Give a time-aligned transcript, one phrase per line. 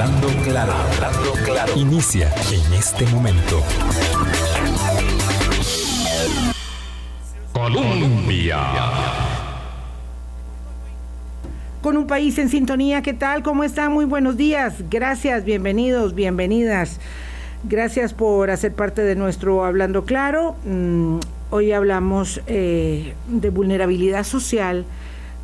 [0.00, 1.72] Hablando claro, hablando claro.
[1.76, 3.62] Inicia en este momento.
[7.52, 8.60] Colombia.
[11.82, 13.42] Con un país en sintonía, ¿qué tal?
[13.42, 13.92] ¿Cómo están?
[13.92, 14.76] Muy buenos días.
[14.88, 16.98] Gracias, bienvenidos, bienvenidas.
[17.64, 20.56] Gracias por hacer parte de nuestro Hablando Claro.
[20.64, 21.18] Mm,
[21.50, 24.86] hoy hablamos eh, de vulnerabilidad social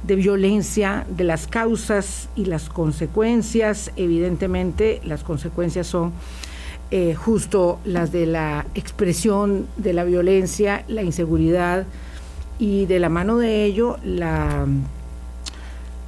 [0.07, 3.91] de violencia, de las causas y las consecuencias.
[3.97, 6.13] Evidentemente, las consecuencias son
[6.91, 11.85] eh, justo las de la expresión de la violencia, la inseguridad
[12.59, 14.67] y de la mano de ello la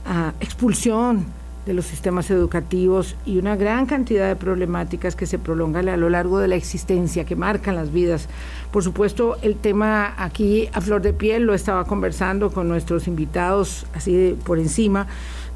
[0.07, 1.27] ah, expulsión
[1.67, 6.09] de los sistemas educativos y una gran cantidad de problemáticas que se prolongan a lo
[6.09, 8.29] largo de la existencia, que marcan las vidas.
[8.71, 13.87] Por supuesto, el tema aquí a flor de piel lo estaba conversando con nuestros invitados
[13.95, 15.07] así por encima,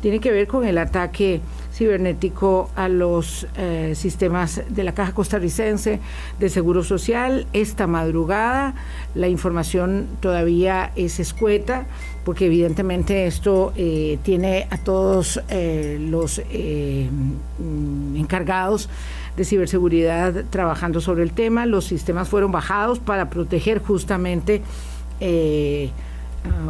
[0.00, 1.40] tiene que ver con el ataque
[1.72, 6.00] cibernético a los eh, sistemas de la Caja Costarricense
[6.40, 7.46] de Seguro Social.
[7.52, 8.74] Esta madrugada
[9.14, 11.86] la información todavía es escueta
[12.24, 18.88] porque evidentemente esto eh, tiene a todos eh, los mm, encargados
[19.36, 21.66] de ciberseguridad trabajando sobre el tema.
[21.66, 24.62] Los sistemas fueron bajados para proteger justamente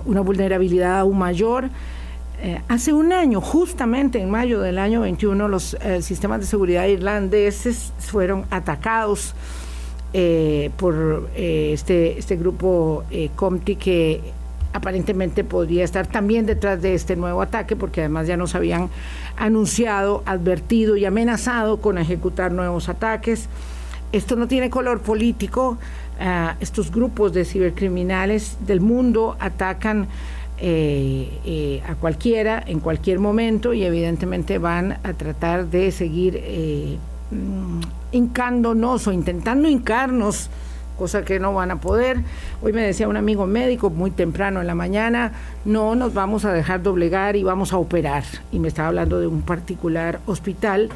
[0.05, 1.71] una vulnerabilidad aún mayor.
[2.69, 8.45] hace un año, justamente en mayo del año 21, los sistemas de seguridad irlandeses fueron
[8.51, 9.35] atacados
[10.77, 14.21] por este, este grupo Comti que
[14.73, 18.89] aparentemente podría estar también detrás de este nuevo ataque, porque además ya nos habían
[19.37, 23.49] anunciado, advertido y amenazado con ejecutar nuevos ataques.
[24.13, 25.79] Esto no tiene color político.
[26.21, 30.09] Ah, estos grupos de cibercriminales del mundo atacan
[30.65, 36.99] eh, eh, a cualquiera en cualquier momento y evidentemente van a tratar de seguir eh,
[37.33, 37.81] mm,
[38.13, 40.51] hincándonos o intentando hincarnos
[40.99, 42.19] cosa que no van a poder.
[42.63, 45.33] Hoy me decía un amigo médico muy temprano en la mañana,
[45.65, 48.25] no nos vamos a dejar doblegar y vamos a operar.
[48.51, 50.91] Y me estaba hablando de un particular hospital.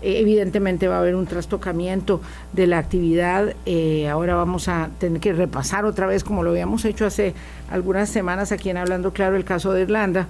[0.00, 2.20] Eh, evidentemente va a haber un trastocamiento
[2.52, 3.54] de la actividad.
[3.66, 7.34] Eh, ahora vamos a tener que repasar otra vez, como lo habíamos hecho hace
[7.70, 10.28] algunas semanas aquí en Hablando Claro, el caso de Irlanda.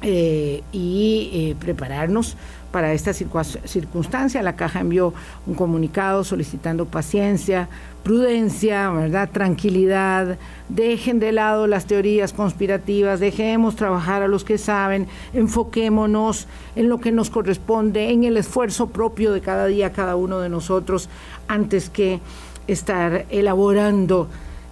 [0.00, 2.36] Eh, y prepararnos
[2.70, 4.42] para esta circunstancia.
[4.42, 5.14] La caja envió
[5.46, 7.68] un comunicado solicitando paciencia,
[8.02, 9.28] prudencia, ¿verdad?
[9.32, 16.46] tranquilidad, dejen de lado las teorías conspirativas, dejemos trabajar a los que saben, enfoquémonos
[16.76, 20.48] en lo que nos corresponde, en el esfuerzo propio de cada día cada uno de
[20.48, 21.08] nosotros,
[21.48, 22.20] antes que
[22.66, 24.28] estar elaborando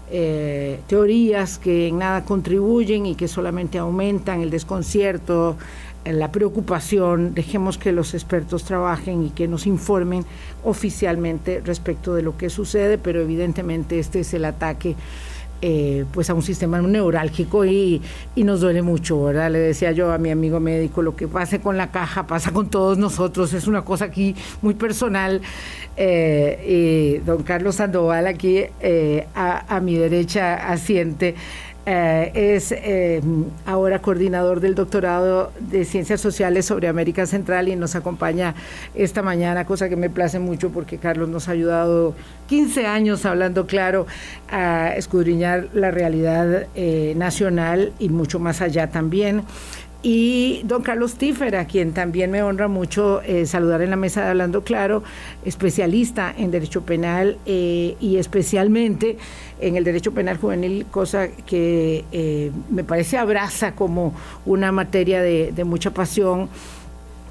[0.09, 5.57] eh, teorías que en nada contribuyen y que solamente aumentan el desconcierto,
[6.12, 10.25] la preocupación, dejemos que los expertos trabajen y que nos informen
[10.65, 14.97] oficialmente respecto de lo que sucede, pero evidentemente este es el ataque
[15.62, 18.03] eh, pues a un sistema neurálgico y,
[18.37, 19.50] nos duele mucho, ¿verdad?
[19.50, 22.69] Le decía yo a mi amigo médico, lo que pase con la caja pasa con
[22.69, 25.41] todos nosotros, es una cosa aquí muy personal.
[25.97, 31.34] Eh, y don Carlos Sandoval aquí eh, a, a mi derecha asiente.
[31.89, 33.23] Eh, es eh,
[33.65, 38.57] ahora coordinador del doctorado de Ciencias Sociales sobre América Central y nos acompaña
[38.97, 42.17] esta mañana, cosa que me place mucho porque Carlos nos ha ayudado
[42.49, 44.09] 15 años hablando claro
[44.51, 49.45] a escudriñar la realidad eh, nacional y mucho más allá también
[50.09, 54.28] y don Carlos Tiffer, quien también me honra mucho eh, saludar en la mesa de
[54.31, 55.03] Hablando Claro,
[55.44, 59.19] especialista en Derecho Penal eh, y especialmente
[59.61, 64.15] en el Derecho Penal Juvenil, cosa que eh, me parece abraza como
[64.45, 66.50] una materia de, de mucha pasión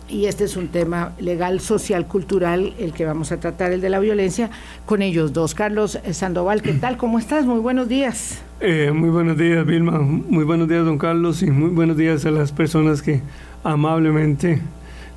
[0.07, 3.89] y este es un tema legal, social, cultural, el que vamos a tratar, el de
[3.89, 4.49] la violencia,
[4.85, 5.55] con ellos dos.
[5.55, 6.97] Carlos Sandoval, ¿qué tal?
[6.97, 7.45] ¿Cómo estás?
[7.45, 8.41] Muy buenos días.
[8.59, 9.99] Eh, muy buenos días, Vilma.
[9.99, 13.21] Muy buenos días, don Carlos, y muy buenos días a las personas que
[13.63, 14.61] amablemente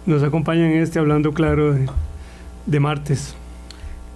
[0.07, 1.77] nos acompañan en este Hablando Claro
[2.67, 3.38] de martes.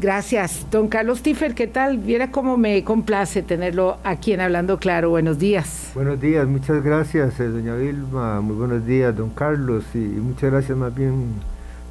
[0.01, 0.67] Gracias.
[0.71, 1.99] Don Carlos Tiffer, ¿qué tal?
[1.99, 5.11] Viera cómo me complace tenerlo aquí en Hablando Claro.
[5.11, 5.91] Buenos días.
[5.95, 8.41] Buenos días, muchas gracias, eh, doña Vilma.
[8.41, 9.85] Muy buenos días, don Carlos.
[9.95, 11.35] Y muchas gracias más bien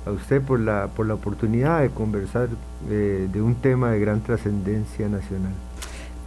[0.06, 2.50] a usted por la, por la oportunidad de conversar
[2.90, 5.54] eh, de un tema de gran trascendencia nacional.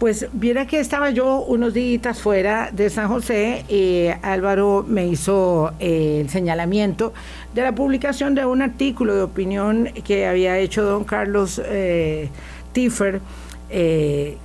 [0.04, 5.72] Pues viera que estaba yo unos días fuera de San José y Álvaro me hizo
[5.80, 7.14] eh, el señalamiento
[7.54, 12.28] de la publicación de un artículo de opinión que había hecho don Carlos eh,
[12.72, 13.22] Tiffer
[13.70, 14.36] eh,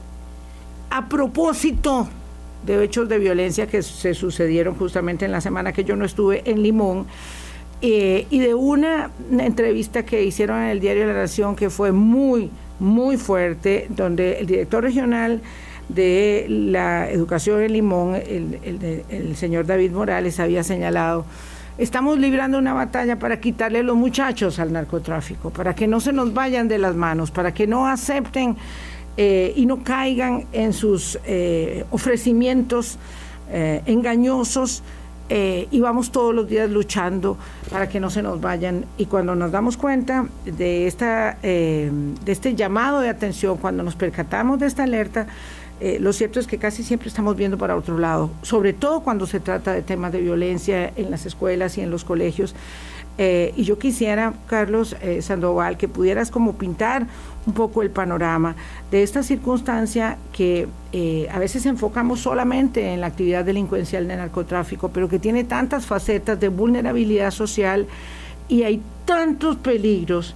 [0.92, 2.08] a propósito
[2.66, 6.42] de hechos de violencia que se sucedieron justamente en la semana que yo no estuve
[6.50, 7.06] en Limón
[7.82, 12.50] y de una entrevista que hicieron en el diario La Nación que fue muy,
[12.80, 15.42] muy fuerte, donde el director regional
[15.90, 21.26] de la educación en Limón, el, señor David Morales, había señalado,
[21.78, 26.34] estamos librando una batalla para quitarle los muchachos al narcotráfico, para que no se nos
[26.34, 28.56] vayan de las manos, para que no acepten
[29.18, 32.98] eh, y no caigan en sus eh, ofrecimientos
[33.88, 34.84] engañosos
[35.30, 37.38] eh, y vamos todos los días luchando
[37.70, 38.86] para que no se nos vayan.
[38.98, 41.92] Y cuando nos damos cuenta de, esta, eh,
[42.26, 45.28] de este llamado de atención, cuando nos percatamos de esta alerta,
[45.80, 49.28] eh, lo cierto es que casi siempre estamos viendo para otro lado, sobre todo cuando
[49.28, 52.56] se trata de temas de violencia en las escuelas y en los colegios.
[53.22, 57.06] Y yo quisiera, Carlos Sandoval, que pudieras como pintar
[57.50, 58.56] un poco el panorama
[58.92, 64.90] de esta circunstancia que eh, a veces enfocamos solamente en la actividad delincuencial de narcotráfico,
[64.90, 67.88] pero que tiene tantas facetas de vulnerabilidad social
[68.48, 70.36] y hay tantos peligros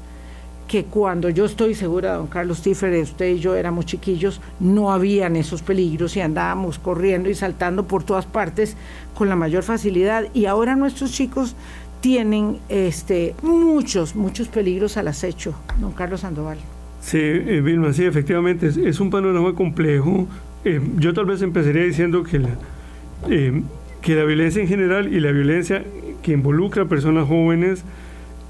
[0.68, 5.36] que cuando yo estoy segura, don Carlos Tiffer, usted y yo éramos chiquillos, no habían
[5.36, 8.76] esos peligros y andábamos corriendo y saltando por todas partes
[9.14, 10.24] con la mayor facilidad.
[10.34, 11.56] Y ahora nuestros chicos
[12.02, 16.58] tienen este, muchos, muchos peligros al acecho, don Carlos Sandoval.
[17.04, 20.26] Sí, eh, Vilma, sí, efectivamente, es, un panorama complejo.
[20.64, 22.50] Eh, yo tal vez empezaría diciendo que la,
[23.30, 23.62] eh,
[24.02, 25.84] que la violencia en general y la violencia
[26.22, 27.84] que involucra a personas jóvenes,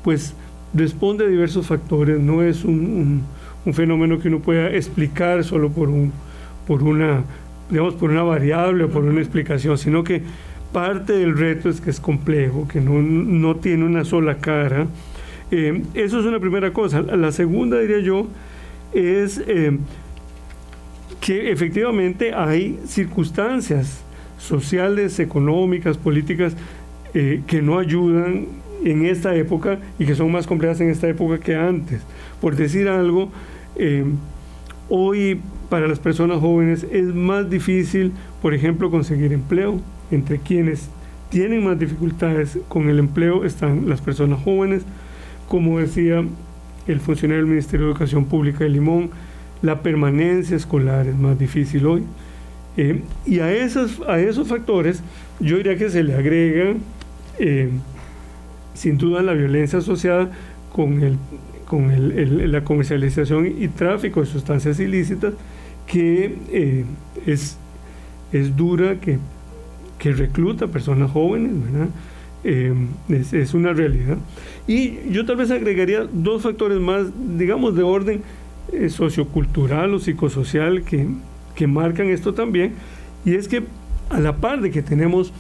[0.03, 0.35] pues
[0.71, 3.23] responde a diversos factores, no es un,
[3.65, 6.13] un, fenómeno que uno pueda explicar solo por, un,
[6.67, 7.23] por, una,
[7.71, 10.21] digamos, por una variable o por una explicación, sino que
[10.71, 14.85] parte del reto es que es complejo, que no, tiene una sola cara.
[15.55, 17.03] Eh, eso es una primera cosa.
[17.03, 18.25] La segunda, diría yo,
[18.91, 19.77] es eh,
[21.21, 24.03] que efectivamente hay circunstancias
[24.39, 26.55] sociales, económicas, políticas,
[27.13, 28.47] eh, que no ayudan
[28.83, 32.01] en esta época y que son más complejas en esta época que antes.
[32.41, 33.31] Por decir algo,
[34.89, 35.39] hoy
[35.69, 38.11] para las personas jóvenes es más difícil,
[38.41, 39.79] por ejemplo, conseguir empleo
[40.09, 40.89] entre quienes
[41.29, 44.83] tienen más dificultades con el empleo están las personas jóvenes,
[45.47, 46.23] como decía
[46.87, 49.11] el funcionario del Ministerio de Educación Pública de Limón,
[49.61, 52.03] la permanencia escolar es más difícil hoy.
[52.75, 55.03] Eh, y a esos, a esos factores
[55.39, 56.73] yo diría que se le agrega
[57.37, 57.69] eh,
[58.73, 60.31] sin duda la violencia asociada
[60.71, 61.17] con, el,
[61.67, 65.33] con el, la comercialización y tráfico de sustancias ilícitas
[65.85, 66.85] que eh,
[67.27, 67.57] es,
[68.31, 69.19] es dura, que
[70.03, 71.87] que recluta personas jóvenes, ¿verdad?
[72.45, 72.73] Eh,
[73.09, 74.17] es, una realidad.
[74.67, 77.07] Y yo tal vez agregaría dos factores más,
[77.37, 78.21] digamos, de orden
[78.73, 81.07] eh, sociocultural o psicosocial que,
[81.55, 82.73] que marcan esto también,
[83.23, 83.63] y es que
[84.09, 85.31] a la par de que tenemos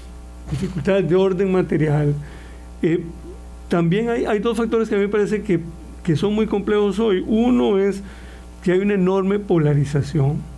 [0.49, 2.15] dificultades de orden material,
[2.81, 3.01] eh,
[3.67, 5.59] también hay, hay, dos factores que a mí me parece que,
[6.03, 7.23] que son muy complejos hoy.
[7.27, 8.01] Uno es
[8.63, 10.52] que hay una enorme polarización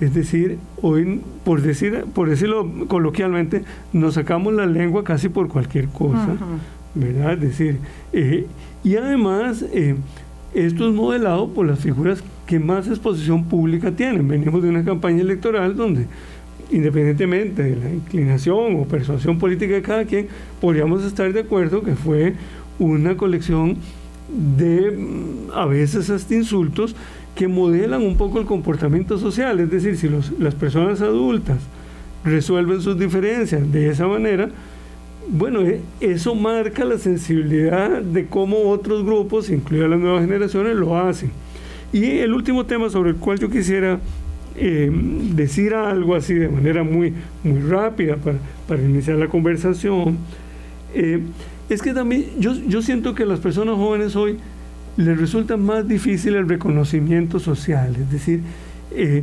[0.00, 5.88] es decir, hoy, por, decir, por decirlo coloquialmente, nos sacamos la lengua casi por cualquier
[5.88, 6.36] cosa,
[6.94, 7.32] ¿verdad?
[7.32, 7.78] Es decir,
[8.12, 8.46] eh,
[8.84, 9.96] y además, eh,
[10.54, 14.28] esto es modelado por las figuras que más exposición pública tienen.
[14.28, 16.06] Venimos de una campaña electoral donde,
[16.70, 20.28] independientemente de la inclinación o persuasión política de cada quien,
[20.60, 22.34] podríamos estar de acuerdo que fue
[22.78, 23.76] una colección
[24.56, 26.94] de, mm, a veces hasta insultos,
[27.38, 31.58] que modelan un poco el comportamiento social, es decir, si las personas adultas
[32.24, 34.50] resuelven sus diferencias de esa manera,
[35.28, 40.98] bueno, e, eso marca la sensibilidad de cómo otros grupos, incluidas las nuevas generaciones, lo
[40.98, 41.30] hacen.
[41.92, 44.00] Y el último tema sobre el cual yo quisiera
[44.56, 44.90] eh,
[45.36, 47.14] decir algo así de manera muy,
[47.44, 48.16] muy rápida
[48.66, 50.18] para, iniciar la conversación,
[50.92, 51.20] eh,
[51.68, 54.38] es que también yo, yo siento que las personas jóvenes hoy
[54.98, 58.40] les resulta más difícil el reconocimiento social, es decir,
[58.90, 59.22] eh,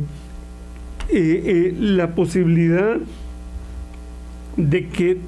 [1.10, 2.96] eh, eh, la posibilidad
[4.56, 5.18] de que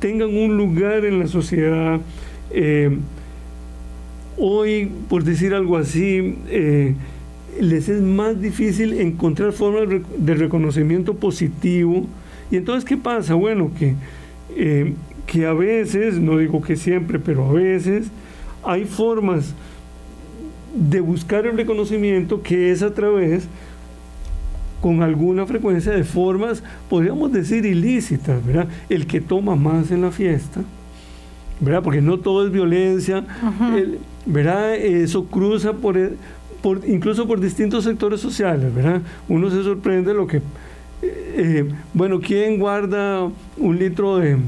[0.00, 2.00] tengan un lugar en la sociedad.
[4.38, 6.36] hoy, por decir algo así,
[7.60, 12.06] les es más difícil encontrar formas de reconocimiento positivo.
[12.50, 13.34] Y entonces, ¿qué pasa?
[13.34, 13.94] Bueno, que,
[15.26, 18.06] que a veces, no digo que siempre, pero a veces
[18.64, 19.54] hay formas
[20.74, 23.48] de buscar el reconocimiento que es a través
[24.80, 28.68] con alguna frecuencia de formas, podríamos decir, ilícitas, ¿verdad?
[28.88, 30.62] El que toma más en la fiesta,
[31.60, 31.82] ¿verdad?
[31.82, 33.24] Porque no todo es violencia,
[34.24, 34.76] ¿verdad?
[34.76, 35.96] Eso cruza por,
[36.62, 39.02] por, incluso por distintos sectores sociales, ¿verdad?
[39.28, 40.42] Uno se sorprende lo que,
[41.02, 44.38] eh, bueno, ¿quién guarda un litro de,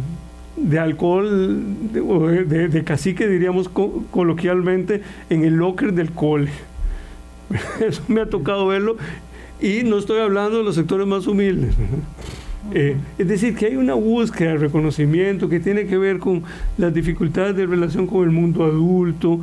[0.63, 6.51] de alcohol de, de, cacique, diríamos coloquialmente, en el locker del cole.
[7.81, 8.97] Eso me ha tocado verlo
[9.61, 11.75] y no estoy hablando de los sectores más humildes.
[12.73, 16.43] Eh, es decir, que hay una búsqueda de reconocimiento que tiene que ver con
[16.77, 19.41] las dificultades de relación con el mundo adulto,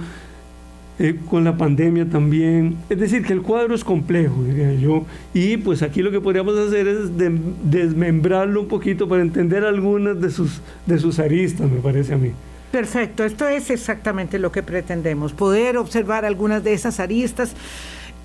[1.00, 2.78] eh, con la pandemia también.
[2.90, 5.06] Es decir, que el cuadro es complejo, diría yo.
[5.34, 7.12] Y pues aquí lo que podríamos hacer es
[7.64, 12.32] desmembrarlo un poquito para entender algunas de sus, de sus aristas, me parece a mí.
[12.72, 17.56] Perfecto, esto es exactamente lo que pretendemos, poder observar algunas de esas aristas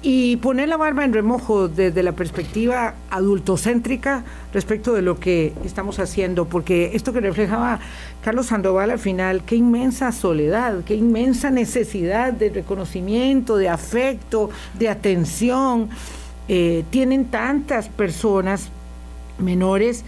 [0.03, 6.01] y poner la barba en remojo desde la perspectiva adultocéntrica respecto de lo que estamos
[6.01, 7.79] haciendo, porque esto que reflejaba
[8.25, 14.89] Carlos Sandoval al final, qué inmensa soledad, qué inmensa necesidad de reconocimiento, de afecto, de
[14.89, 15.89] atención,
[16.49, 18.71] eh, tienen tantas personas
[19.39, 20.05] menores.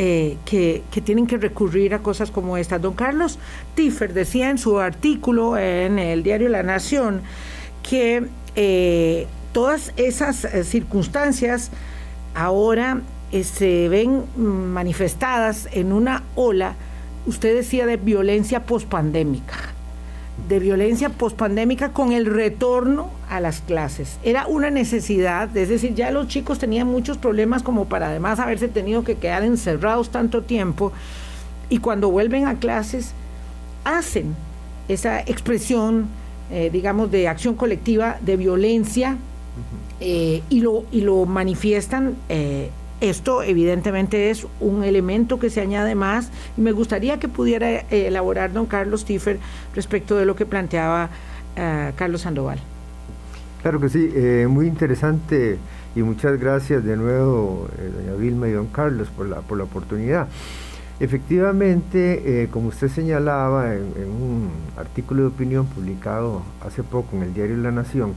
[0.00, 2.78] Eh, que, que, tienen que recurrir a cosas como esta.
[2.78, 3.36] Don Carlos
[3.74, 7.22] Tiffer decía en su artículo en el diario La Nación
[7.82, 8.28] que
[8.60, 11.70] eh, todas esas eh, circunstancias
[12.34, 16.74] ahora eh, se ven manifestadas en una ola,
[17.24, 19.54] usted decía, de violencia pospandémica,
[20.48, 24.18] de violencia pospandémica con el retorno a las clases.
[24.24, 28.66] Era una necesidad, es decir, ya los chicos tenían muchos problemas como para además haberse
[28.66, 30.90] tenido que quedar encerrados tanto tiempo
[31.68, 33.12] y cuando vuelven a clases
[33.84, 34.34] hacen
[34.88, 36.08] esa expresión
[36.50, 39.16] eh, digamos, de acción colectiva de violencia
[40.00, 42.14] eh, y, lo, y lo manifiestan.
[42.28, 47.80] Eh, esto evidentemente es un elemento que se añade más y me gustaría que pudiera
[47.90, 49.38] elaborar don Carlos Tiffer
[49.74, 51.10] respecto de lo que planteaba
[51.94, 52.58] Carlos Sandoval.
[53.62, 54.10] Claro que sí,
[54.48, 55.58] muy interesante
[55.94, 60.28] y muchas gracias de nuevo, doña Vilma y don Carlos, por la, por la oportunidad.
[61.00, 67.34] Efectivamente, eh, como usted señalaba en, un artículo de opinión publicado hace poco en el
[67.34, 68.14] diario La Nación,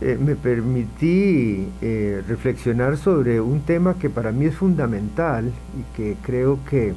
[0.00, 6.16] eh, me permití eh, reflexionar sobre un tema que para mí es fundamental y que
[6.22, 6.94] creo que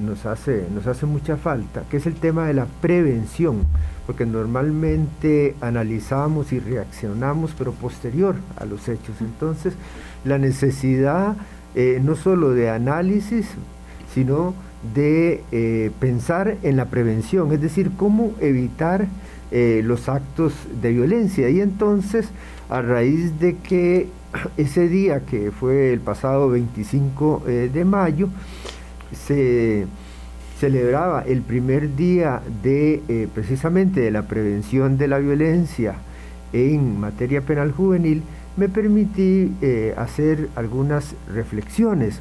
[0.00, 3.64] nos, hace, nos hace mucha falta, que es el tema de la prevención,
[4.06, 9.16] porque normalmente analizamos y reaccionamos, pero posterior a los hechos.
[9.20, 9.74] Entonces,
[10.24, 11.34] la necesidad
[11.74, 13.46] eh, no solo de análisis,
[14.12, 14.54] sino
[14.94, 19.06] de eh, pensar en la prevención, es decir, cómo evitar
[19.50, 21.48] eh, los actos de violencia.
[21.48, 22.28] Y entonces,
[22.68, 24.08] a raíz de que
[24.56, 28.28] ese día, que fue el pasado 25 de mayo,
[29.12, 29.86] se
[30.58, 35.96] celebraba el primer día de precisamente de la prevención de la violencia
[36.54, 38.22] en materia penal juvenil,
[38.56, 42.20] me permití eh, hacer algunas reflexiones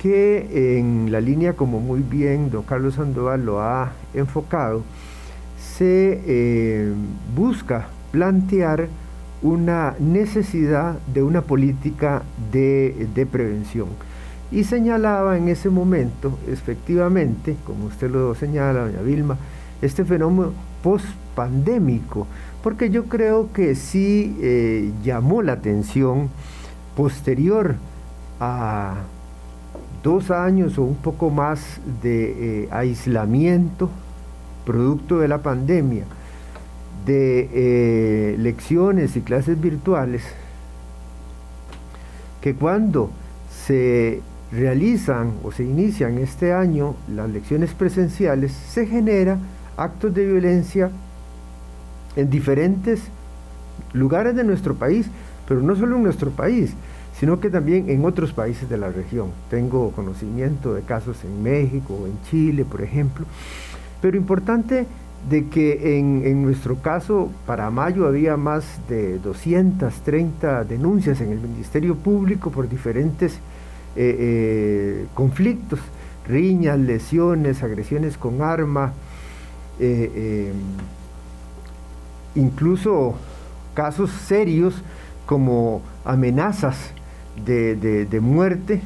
[0.00, 4.84] que en la línea, como muy bien don Carlos Sandoval lo ha enfocado,
[5.58, 6.92] se eh,
[7.34, 8.88] busca plantear
[9.42, 12.22] una necesidad de una política
[12.52, 13.88] de, de, prevención.
[14.50, 19.36] Y señalaba en ese momento, efectivamente, como usted lo señala, doña Vilma,
[19.82, 20.52] este fenómeno
[21.38, 22.26] post-pandémico,
[22.62, 26.28] porque yo creo que sí eh, llamó la atención
[26.96, 27.76] posterior
[28.40, 28.94] a
[30.02, 33.88] dos años o un poco más de eh, aislamiento
[34.64, 36.04] producto de la pandemia,
[37.06, 40.22] de eh, lecciones y clases virtuales,
[42.42, 43.10] que cuando
[43.66, 44.20] se
[44.52, 49.38] realizan o se inician este año las lecciones presenciales, se genera
[49.76, 50.90] actos de violencia
[52.18, 53.00] en diferentes
[53.92, 55.06] lugares de nuestro país,
[55.46, 56.74] pero no solo en nuestro país,
[57.18, 59.30] sino que también en otros países de la región.
[59.50, 63.24] Tengo conocimiento de casos en México en Chile, por ejemplo,
[64.02, 64.86] pero importante
[65.30, 71.96] de que en, nuestro caso, para mayo había más de 230 denuncias en el Ministerio
[71.96, 75.80] Público por diferentes eh, eh, conflictos,
[76.26, 78.92] riñas, lesiones, agresiones con arma,
[79.80, 80.52] eh,
[82.38, 83.14] incluso
[83.74, 84.82] casos serios
[85.26, 86.76] como amenazas
[87.44, 88.80] de, muerte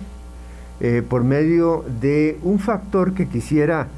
[0.80, 3.88] eh, por medio de un factor que quisiera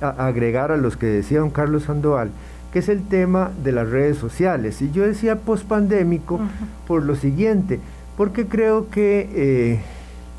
[0.00, 2.30] agregar a los que decía don Carlos Sandoval,
[2.70, 4.82] que es el tema de las redes sociales.
[4.82, 6.40] Y yo decía pospandémico
[6.88, 7.80] por lo siguiente,
[8.16, 9.80] porque creo que, eh,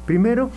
[0.06, 0.50] primero,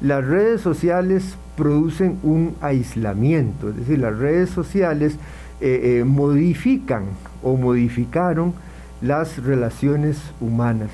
[0.00, 5.16] las redes sociales producen un aislamiento, es decir, las redes sociales
[5.60, 7.04] eh, eh, modifican
[7.42, 8.54] o modificaron
[9.02, 10.90] las relaciones humanas.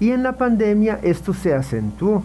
[0.00, 2.22] Y en la pandemia esto se acentuó,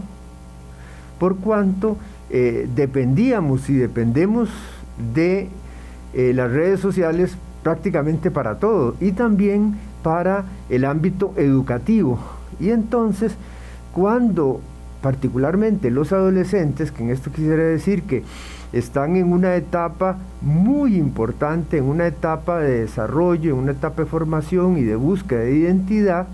[1.19, 1.97] por cuanto
[2.29, 4.49] eh, dependíamos y dependemos
[5.13, 5.49] de
[6.15, 12.19] las redes sociales prácticamente para todo y también para el ámbito educativo.
[12.59, 13.35] Y entonces,
[13.93, 14.61] cuando
[15.03, 18.23] particularmente los adolescentes, que en esto quisiera decir que
[18.71, 24.09] están en una etapa muy importante, en una etapa de desarrollo, en una etapa de
[24.09, 26.27] formación y de búsqueda de identidad,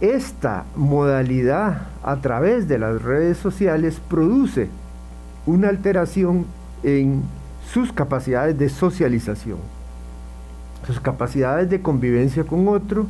[0.00, 4.68] esta modalidad a través de las redes sociales produce
[5.44, 6.46] una alteración
[6.84, 7.22] en
[7.72, 9.58] sus capacidades de socialización,
[10.86, 13.06] sus capacidades de convivencia con otro,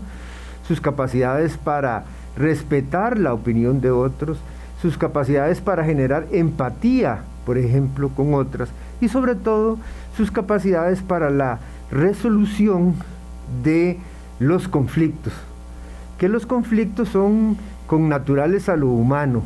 [0.67, 2.05] sus capacidades para
[2.41, 4.39] respetar la opinión de otros,
[4.81, 8.71] sus capacidades para generar empatía, por ejemplo, con otras,
[9.01, 9.79] y sobre todo
[10.17, 11.59] sus capacidades para la
[11.91, 12.95] resolución
[13.63, 13.99] de
[14.39, 15.33] los conflictos,
[16.19, 17.57] que los conflictos son
[17.87, 19.43] con naturales a lo humano,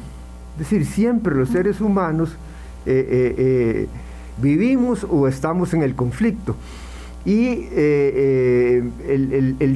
[0.55, 2.37] es decir, siempre los seres humanos
[2.87, 3.89] eh, eh, eh,
[4.41, 6.55] vivimos o estamos en el conflicto.
[7.25, 8.91] Y el,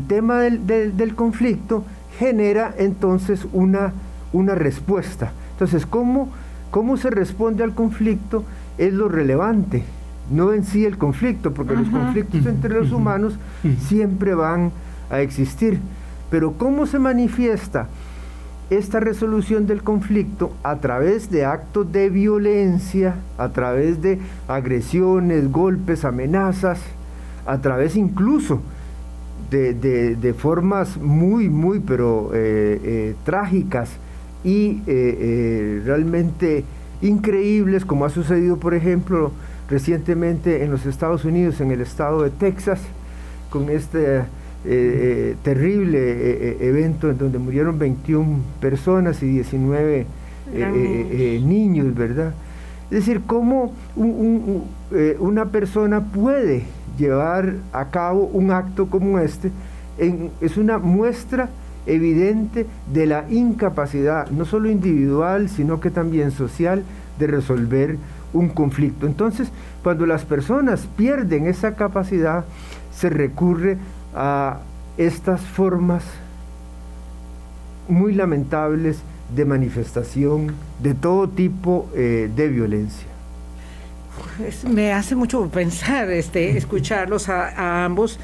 [0.06, 1.82] tema del conflicto
[2.18, 3.92] genera entonces una,
[4.32, 5.32] una respuesta.
[5.52, 6.28] Entonces, ¿cómo,
[6.70, 8.44] ¿cómo se responde al conflicto?
[8.76, 9.84] Es lo relevante,
[10.30, 13.38] no en sí el conflicto, porque los conflictos entre los humanos
[13.86, 14.72] siempre van
[15.10, 15.80] a existir.
[16.30, 17.86] Pero ¿cómo se manifiesta
[18.70, 26.04] esta resolución del conflicto a través de actos de violencia, a través de agresiones, golpes,
[26.04, 26.80] amenazas,
[27.46, 28.60] a través incluso
[29.50, 33.90] de, formas muy, muy, pero eh, eh, trágicas
[34.44, 36.64] y eh, realmente
[37.00, 39.32] increíbles, como ha sucedido, por ejemplo,
[39.70, 42.80] recientemente en los Estados Unidos, en el estado de Texas,
[43.50, 44.24] con este
[45.42, 50.04] terrible evento en donde murieron 21 personas y 19
[51.40, 52.34] niños, ¿verdad?
[52.90, 56.64] Es decir, cómo una persona puede
[56.98, 59.50] llevar a cabo un acto como este
[59.98, 61.48] es una muestra
[61.86, 66.84] evidente de la incapacidad, no solo individual, sino que también social,
[67.18, 67.96] de resolver
[68.32, 69.06] un conflicto.
[69.06, 69.50] Entonces,
[69.82, 72.44] cuando las personas pierden esa capacidad,
[72.92, 73.78] se recurre
[74.14, 74.58] a
[74.96, 76.04] estas formas
[77.88, 79.00] muy lamentables
[79.34, 83.17] de manifestación de todo tipo eh, de violencia
[84.68, 88.18] me hace mucho pensar este, escucharlos a, ambos.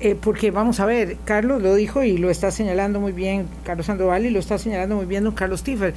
[0.00, 3.86] Eh, porque vamos a ver, Carlos lo dijo y lo está señalando muy bien Carlos
[3.86, 5.94] Sandoval y lo está señalando muy bien don Carlos Tiffer.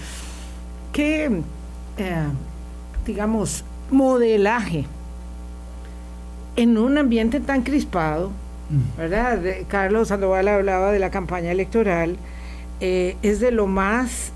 [0.93, 1.25] ¿Qué,
[1.97, 2.23] eh,
[3.05, 4.85] digamos, modelaje
[6.55, 8.31] en un ambiente tan crispado,
[8.69, 8.97] mm.
[8.97, 9.39] ¿verdad?
[9.67, 12.17] Carlos Sandoval hablaba de la campaña electoral,
[12.79, 14.31] eh, es de lo más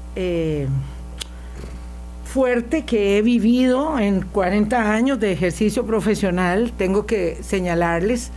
[2.31, 8.31] fuerte que he vivido en 40 años de ejercicio profesional, tengo que señalarles,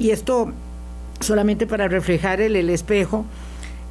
[0.00, 0.52] y esto
[1.20, 3.24] solamente para reflejar el, espejo,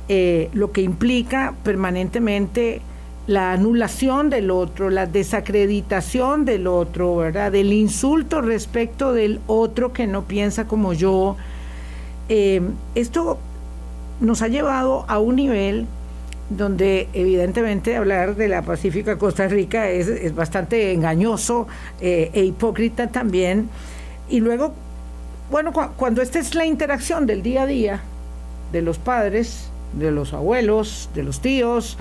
[0.09, 2.81] eh, lo que implica permanentemente
[3.25, 7.53] la anulación del otro, la desacreditación del otro, ¿verdad?
[7.53, 11.37] Del insulto respecto del otro que no piensa como yo.
[12.27, 12.61] Eh,
[12.95, 13.37] esto
[14.19, 15.87] nos ha llevado a un nivel
[16.49, 21.67] donde evidentemente hablar de la pacífica Costa Rica es, bastante engañoso
[21.99, 23.69] eh, e hipócrita también.
[24.29, 24.73] Y luego,
[25.51, 28.01] bueno, cuando esta es la interacción del día a día
[28.71, 31.97] de los padres, de los abuelos, de los tíos,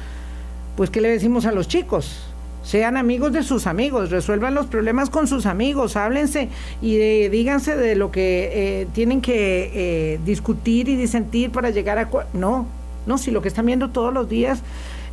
[0.77, 2.23] pues ¿qué le decimos a los chicos?
[2.63, 6.49] Sean amigos de sus amigos, resuelvan los problemas con sus amigos, háblense
[6.83, 12.09] y díganse de lo que eh, tienen que eh, discutir y disentir para llegar a...
[12.33, 12.67] No,
[13.07, 14.61] no, si lo que están viendo todos los días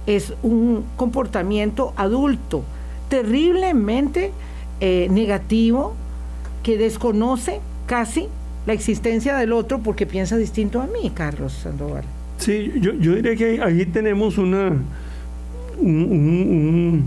[0.06, 2.64] es un comportamiento adulto
[3.10, 4.32] terriblemente
[4.80, 5.94] eh, negativo
[6.64, 8.28] que desconoce casi
[8.66, 12.04] la existencia del otro porque piensa distinto a mí, Carlos Sandoval.
[12.38, 14.74] Sí, yo, diría que ahí tenemos una,
[15.80, 17.06] un,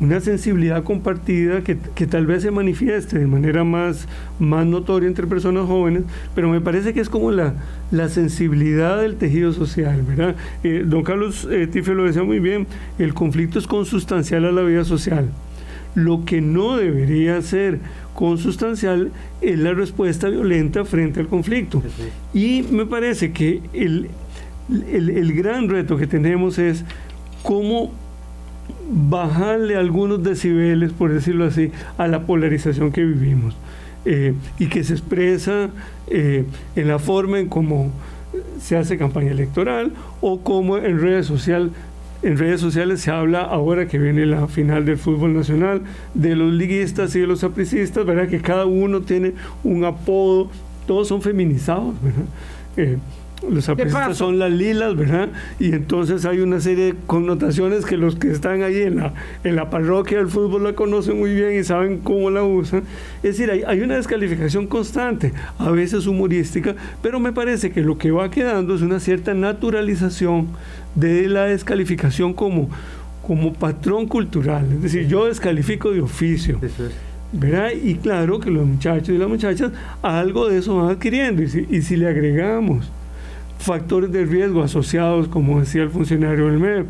[0.00, 1.74] una sensibilidad compartida que,
[2.06, 4.06] tal vez se manifieste de manera más,
[4.38, 7.54] más notoria entre personas jóvenes, pero me parece que es como la,
[7.90, 10.36] la sensibilidad del tejido social, ¿verdad?
[10.62, 12.66] Eh, don Carlos eh, Tife lo decía muy bien,
[12.98, 15.28] el conflicto es consustancial a la vida social.
[15.94, 17.80] Lo que no debería ser
[18.14, 21.82] consustancial es la respuesta violenta frente al conflicto.
[22.32, 24.08] Y me parece que el,
[24.92, 26.84] el, el gran reto que tenemos es
[27.42, 27.92] cómo
[28.90, 33.56] bajarle algunos decibeles, por decirlo así, a la polarización que vivimos
[34.04, 35.70] eh, y que se expresa
[36.08, 36.44] eh,
[36.76, 37.92] en la forma en cómo
[38.60, 41.72] se hace campaña electoral o como en redes sociales
[42.22, 45.82] en redes sociales se habla ahora que viene la final del fútbol nacional,
[46.14, 48.28] de los liguistas y de los apricistas, ¿verdad?
[48.28, 50.50] Que cada uno tiene un apodo,
[50.88, 52.24] todos son feminizados, ¿verdad?
[52.76, 52.98] Eh,
[53.48, 55.28] los apricistas son las lilas, ¿verdad?
[55.58, 59.56] Y entonces hay una serie de connotaciones que los que están ahí en la, en
[59.56, 62.82] la parroquia del fútbol la conocen muy bien y saben cómo la usan.
[63.22, 67.96] Es decir, hay, hay una descalificación constante, a veces humorística, pero me parece que lo
[67.96, 70.48] que va quedando es una cierta naturalización
[70.94, 72.68] de la descalificación como,
[73.26, 74.66] como patrón cultural.
[74.72, 76.58] Es decir, yo descalifico de oficio.
[77.30, 77.72] ¿verdad?
[77.72, 79.70] Y claro que los muchachos y las muchachas
[80.00, 81.42] algo de eso van adquiriendo.
[81.42, 82.90] Y si, y si le agregamos
[83.58, 86.86] factores de riesgo asociados, como decía el funcionario del MEP,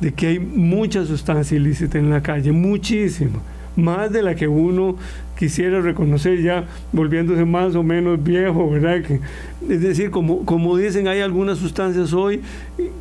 [0.00, 3.40] de que hay mucha sustancia ilícita en la calle, muchísima,
[3.76, 4.96] más de la que uno
[5.38, 9.02] quisiera reconocer ya volviéndose más o menos viejo, ¿verdad?
[9.68, 12.42] Es decir, como, como dicen, hay algunas sustancias hoy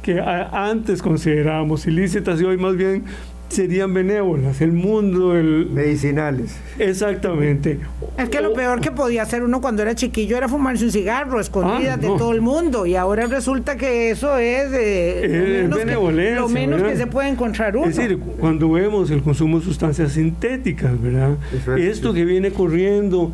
[0.02, 3.04] que antes considerábamos ilícitas y hoy más bien
[3.52, 5.70] serían benévolas, el mundo, el...
[5.72, 6.56] Medicinales.
[6.80, 7.80] Exactamente.
[8.18, 11.40] Es que lo peor que podía hacer uno cuando era chiquillo era fumarse un cigarro,
[11.40, 14.72] escondidas ah, de todo el mundo, y ahora resulta que eso es...
[14.72, 15.78] de lo
[16.10, 17.88] menos, que, menos que se puede encontrar uno.
[17.88, 21.38] Es decir, cuando vemos el consumo de sustancias sintéticas, ¿verdad?
[21.78, 23.32] Esto que viene corriendo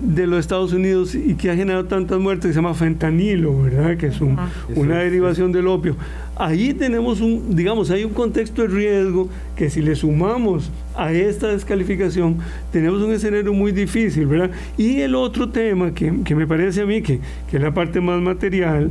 [0.00, 3.96] de los Estados Unidos y que ha generado tantas muertes, se llama fentanilo, ¿verdad?
[3.96, 5.96] Que es una derivación del opio.
[6.36, 11.48] Ahí tenemos un, digamos, hay un contexto de riesgo que si le sumamos a esta
[11.48, 12.38] descalificación,
[12.70, 14.50] tenemos un escenario muy difícil, ¿verdad?
[14.76, 18.20] Y el otro tema que, me parece a mí que, que es la parte más
[18.20, 18.90] material,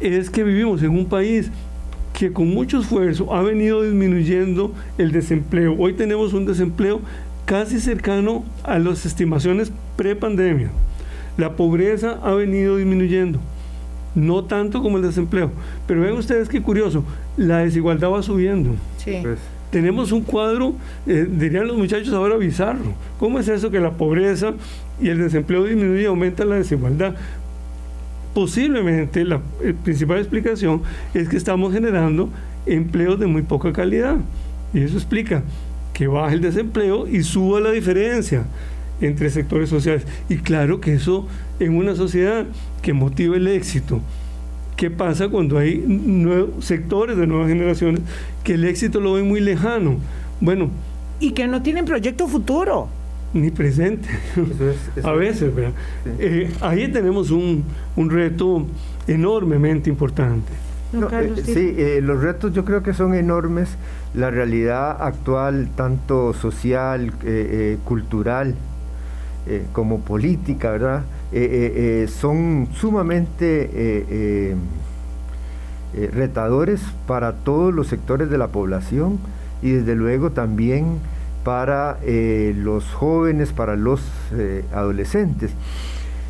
[0.00, 1.50] es que vivimos en un país
[2.12, 5.74] que con mucho esfuerzo ha venido disminuyendo el desempleo.
[5.78, 7.00] Hoy tenemos un desempleo
[7.46, 10.70] casi cercano a las estimaciones pre-pandemia.
[11.36, 13.38] La pobreza ha venido disminuyendo,
[14.14, 15.50] no tanto como el desempleo.
[15.86, 17.04] Pero ven ustedes qué curioso,
[17.36, 18.70] la desigualdad va subiendo.
[19.04, 19.38] Pues,
[19.70, 20.74] tenemos un cuadro,
[21.06, 22.94] eh, dirían los muchachos ahora, bizarro.
[23.18, 24.54] ¿Cómo es eso que la pobreza
[25.00, 27.14] y el desempleo disminuye y aumenta la desigualdad?
[28.32, 30.82] Posiblemente la eh, principal explicación
[31.14, 32.30] es que estamos generando
[32.64, 34.16] empleos de muy poca calidad.
[34.72, 35.42] Y eso explica
[35.92, 38.44] que baje el desempleo y suba la diferencia
[39.00, 40.06] entre sectores sociales.
[40.28, 41.26] Y claro que eso
[41.58, 42.46] en una sociedad
[42.82, 44.00] que motiva el éxito,
[44.76, 48.00] ¿qué pasa cuando hay nuevos sectores de nuevas generaciones
[48.44, 49.96] que el éxito lo ven muy lejano?
[50.40, 50.70] Bueno.
[51.20, 52.88] Y que no tienen proyecto futuro.
[53.32, 54.08] Ni presente.
[55.02, 55.72] A veces, ¿verdad?
[56.18, 57.64] Eh, ahí tenemos un,
[57.96, 58.66] un reto
[59.08, 60.52] enormemente importante.
[60.94, 63.76] Eh, sí, eh, los retos yo creo que son enormes.
[64.14, 68.54] La realidad actual, tanto social, eh, cultural,
[69.72, 71.04] como política, ¿verdad?
[72.08, 74.56] son sumamente
[76.12, 79.18] retadores para todos los sectores de la población
[79.62, 80.98] y desde luego también
[81.44, 84.02] para los jóvenes, para los
[84.72, 85.52] adolescentes.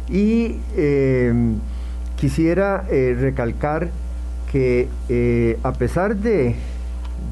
[0.08, 0.56] Y
[2.16, 3.90] quisiera recalcar
[4.50, 6.54] que eh, a pesar de,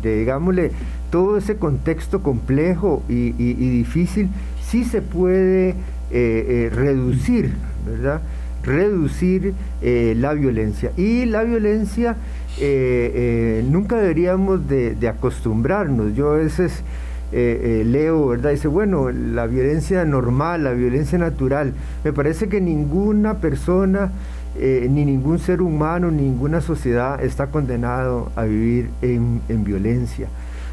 [0.02, 0.72] digámosle,
[1.10, 4.28] todo ese contexto complejo y, difícil,
[4.74, 5.74] sí se puede eh,
[6.10, 7.52] eh, reducir,
[7.87, 8.20] ¿verdad?
[8.64, 10.90] Reducir la violencia.
[10.96, 12.16] Y la violencia
[13.70, 16.16] nunca deberíamos de, acostumbrarnos.
[16.16, 16.82] Yo a veces
[17.30, 18.50] leo, ¿verdad?
[18.50, 21.74] Dice, bueno, la violencia normal, la violencia natural.
[22.02, 24.10] Me parece que ninguna persona
[24.56, 30.28] eh, ni ningún ser humano, ninguna sociedad está condenado a vivir en, violencia.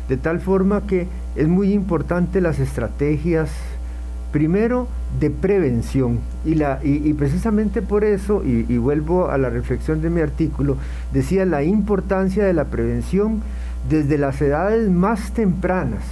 [0.07, 3.49] De tal forma que es muy importante las estrategias,
[4.31, 4.87] primero,
[5.19, 6.19] de prevención.
[6.45, 10.77] Y, la, y, precisamente por eso, y, vuelvo a la reflexión de mi artículo,
[11.13, 13.41] decía la importancia de la prevención
[13.89, 16.03] desde las edades más tempranas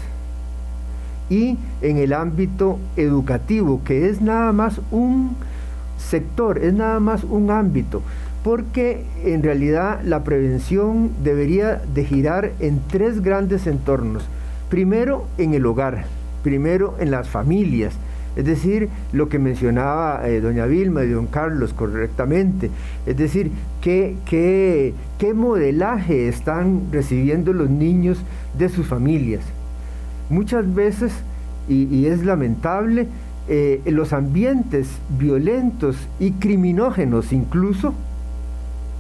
[1.29, 5.36] y en el ámbito educativo, que es nada más un
[5.97, 8.01] sector, es nada más un ámbito,
[8.43, 14.23] porque en realidad la prevención debería de girar en tres grandes entornos.
[14.69, 16.05] Primero en el hogar,
[16.43, 17.93] primero en las familias,
[18.36, 22.70] es decir, lo que mencionaba eh, doña Vilma y don Carlos correctamente,
[23.06, 28.20] es decir, ¿qué, qué, qué modelaje están recibiendo los niños
[28.58, 29.44] de sus familias.
[30.30, 31.12] Muchas veces,
[31.68, 33.08] y es lamentable,
[33.48, 34.88] eh, los ambientes
[35.18, 37.94] violentos y criminógenos incluso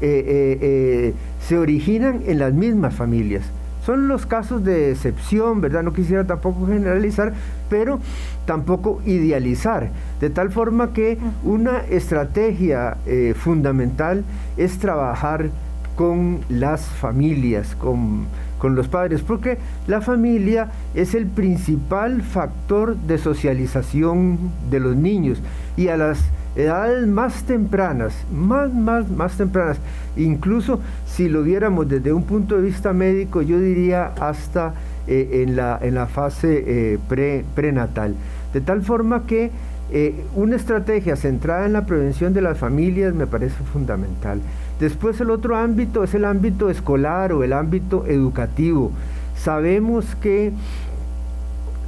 [0.01, 1.13] eh,
[1.47, 3.43] se originan en las mismas familias.
[3.89, 5.81] Son los casos de excepción, ¿verdad?
[5.81, 7.33] No quisiera tampoco generalizar,
[7.71, 7.99] pero
[8.45, 9.89] tampoco idealizar.
[10.21, 12.97] De tal forma que una estrategia
[13.33, 14.23] fundamental
[14.57, 15.49] es trabajar
[15.95, 18.27] con las familias, con,
[18.59, 24.37] con los padres, porque la familia es el principal factor de socialización
[24.69, 25.41] de los niños
[25.77, 26.19] y a las
[26.55, 29.77] edades más tempranas, más, más, más tempranas,
[30.17, 34.73] incluso si lo viéramos desde un punto de vista médico, yo diría hasta
[35.07, 38.15] eh, en, la, en la fase eh, pre, prenatal.
[38.53, 39.51] De tal forma que
[39.91, 44.39] eh, una estrategia centrada en la prevención de las familias me parece fundamental.
[44.79, 48.91] Después el otro ámbito es el ámbito escolar o el ámbito educativo.
[49.35, 50.51] Sabemos que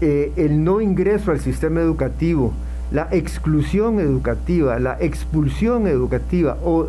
[0.01, 2.53] el no ingreso al sistema educativo,
[2.91, 6.87] la exclusión educativa, la expulsión educativa o,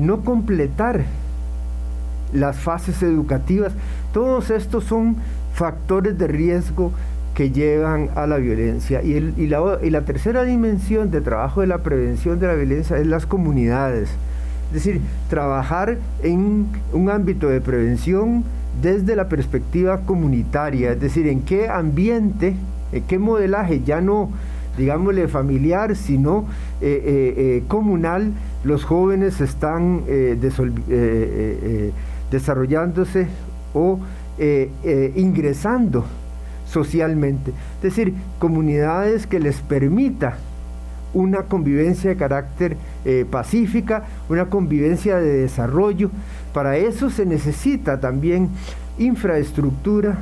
[0.00, 1.04] no completar
[2.32, 3.72] las fases educativas,
[4.12, 5.16] todos estos son
[5.54, 6.92] factores de riesgo
[7.34, 9.02] que llevan a la violencia.
[9.02, 12.98] Y, y, la, y, la, tercera dimensión de trabajo de la prevención de la violencia
[12.98, 14.10] es las comunidades.
[14.68, 18.44] Es decir, trabajar en un ámbito de prevención
[18.82, 22.54] desde la perspectiva comunitaria, es decir, en qué ambiente,
[22.92, 24.30] en qué modelaje, ya no,
[24.78, 26.46] digámosle, familiar, sino
[26.80, 28.32] eh, eh, eh, comunal,
[28.64, 30.04] los jóvenes están
[32.30, 33.26] desarrollándose
[33.74, 33.98] o
[35.14, 36.04] ingresando
[36.66, 37.52] socialmente.
[37.76, 40.38] Es decir, comunidades que les permita
[41.14, 42.76] una convivencia de carácter
[43.30, 46.10] pacífica, una convivencia de desarrollo.
[46.52, 48.50] Para eso se necesita también
[48.98, 50.18] infraestructura,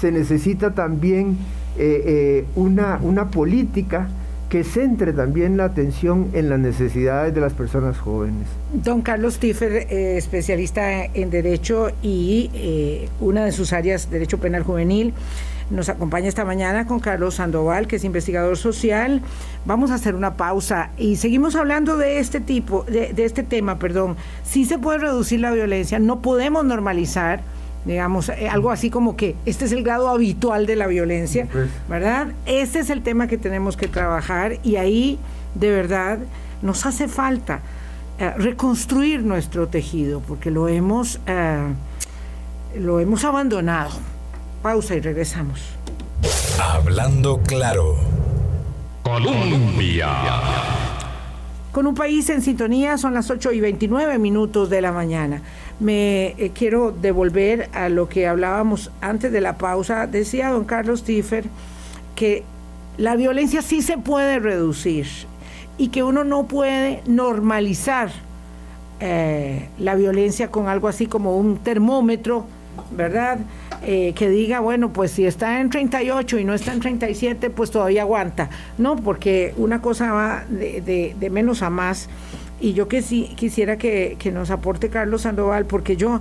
[0.00, 1.36] se necesita también
[1.76, 4.08] eh, eh, una, una política
[4.48, 8.46] que centre también la atención en las necesidades de las personas jóvenes.
[8.72, 15.12] Don Carlos Tiffer, especialista en Derecho y una de sus áreas, Derecho Penal Juvenil,
[15.70, 19.20] nos acompaña esta mañana con Carlos Sandoval, que es investigador social.
[19.66, 24.16] Vamos a hacer una pausa y seguimos hablando de este tipo, de, este tema, perdón.
[24.44, 27.42] Sí se puede reducir la violencia, no podemos normalizar
[27.88, 31.68] digamos, eh, algo así como que este es el grado habitual de la violencia, pues.
[31.88, 32.28] ¿verdad?
[32.46, 35.18] Este es el tema que tenemos que trabajar y ahí,
[35.54, 36.18] de verdad,
[36.60, 37.60] nos hace falta
[38.18, 41.66] eh, reconstruir nuestro tejido, porque lo hemos, eh,
[42.78, 43.90] lo hemos abandonado.
[44.62, 45.60] Pausa y regresamos.
[46.60, 47.96] Hablando claro.
[49.02, 50.08] Colombia.
[51.72, 55.42] Con un país en sintonía son las 8 y 29 minutos de la mañana.
[55.80, 60.06] Me eh, quiero devolver a lo que hablábamos antes de la pausa.
[60.06, 61.44] Decía don Carlos Tiffer
[62.16, 62.44] que
[62.96, 65.06] la violencia sí se puede reducir
[65.78, 68.10] y que uno no puede normalizar
[69.00, 72.46] eh, la violencia con algo así como un termómetro,
[72.90, 73.38] ¿verdad?
[73.82, 77.70] Eh, que diga, bueno, pues si está en 38 y no está en 37, pues
[77.70, 78.50] todavía aguanta.
[78.76, 82.08] No, porque una cosa va de, de, menos a más.
[82.60, 86.20] Y yo que sí quisiera que, nos aporte Carlos Sandoval, porque yo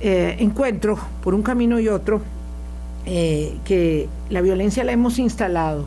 [0.00, 2.20] eh, encuentro por un camino y otro
[3.06, 5.86] eh, que la violencia la hemos instalado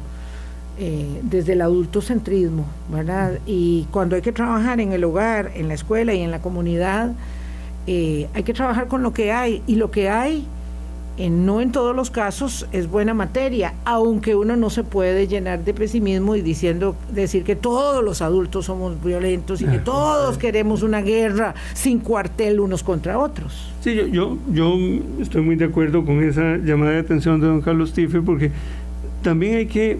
[1.23, 3.37] desde el adultocentrismo, ¿verdad?
[3.45, 7.11] Y cuando hay que trabajar en el hogar, en la escuela y en la comunidad,
[7.87, 9.61] hay que trabajar con lo que hay.
[9.67, 10.45] Y lo que hay
[11.29, 15.73] no en todos los casos es buena materia, aunque uno no se puede llenar de
[15.73, 21.01] pesimismo y diciendo decir que todos los adultos somos violentos y que todos queremos una
[21.01, 23.71] guerra sin cuartel unos contra otros.
[23.81, 24.75] Sí, yo, yo, yo
[25.19, 28.51] estoy muy de acuerdo con esa llamada de atención de don Carlos Tife, porque
[29.21, 29.99] también hay que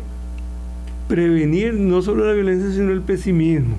[1.07, 3.75] prevenir no solo la violencia, sino el pesimismo,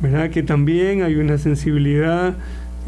[0.00, 0.30] ¿verdad?
[0.30, 2.34] Que también hay una sensibilidad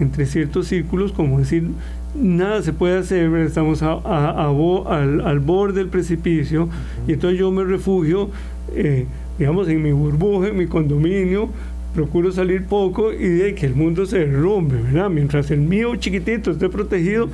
[0.01, 1.69] entre ciertos círculos, como decir,
[2.15, 6.69] nada se puede hacer, estamos a, al, borde del precipicio
[7.07, 8.31] y entonces yo me refugio,
[8.75, 9.07] eh,
[9.39, 11.51] digamos, en mi burbuja, en mi condominio,
[11.95, 15.11] procuro salir poco y de que el mundo se derrumbe, ¿verdad?
[15.11, 17.29] Mientras el mío chiquitito esté protegido,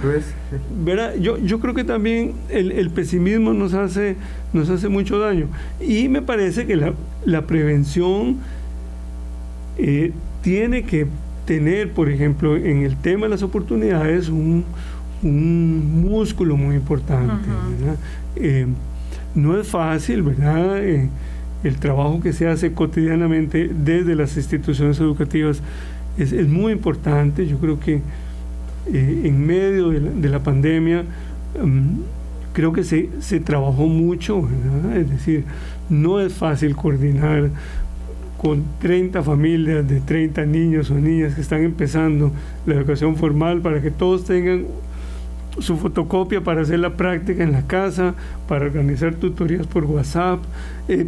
[0.84, 1.16] ¿verdad?
[1.16, 4.16] Yo, yo creo que también el, pesimismo nos hace,
[4.52, 5.48] nos hace mucho daño.
[5.80, 8.38] Y me parece que la, prevención
[9.76, 11.06] eh, tiene que
[11.44, 14.64] tener, por ejemplo, en el tema de las oportunidades, un,
[15.22, 17.48] músculo muy importante.
[18.36, 18.66] Eh,
[19.34, 20.84] no es fácil, ¿verdad?
[20.84, 21.08] Eh,
[21.64, 25.62] el trabajo que se hace cotidianamente desde las instituciones educativas
[26.18, 27.46] es, muy importante.
[27.46, 28.02] Yo creo que
[28.92, 31.04] eh, en medio de la, pandemia
[31.62, 32.00] mm,
[32.52, 34.46] creo que se, se trabajó mucho,
[34.94, 35.44] Es decir,
[35.88, 37.50] no es fácil coordinar
[38.40, 42.32] con 30 familias de 30 niños o niñas que están empezando
[42.66, 44.66] la educación formal para que todos tengan
[45.58, 48.14] su fotocopia para hacer la práctica en la casa,
[48.48, 50.40] para organizar tutorías por WhatsApp.
[50.88, 51.06] Eh,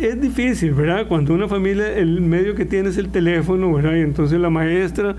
[0.00, 1.08] es difícil, ¿verdad?
[1.08, 3.96] Cuando una familia, el medio que tiene es el teléfono, ¿verdad?
[3.96, 5.16] Y entonces la maestra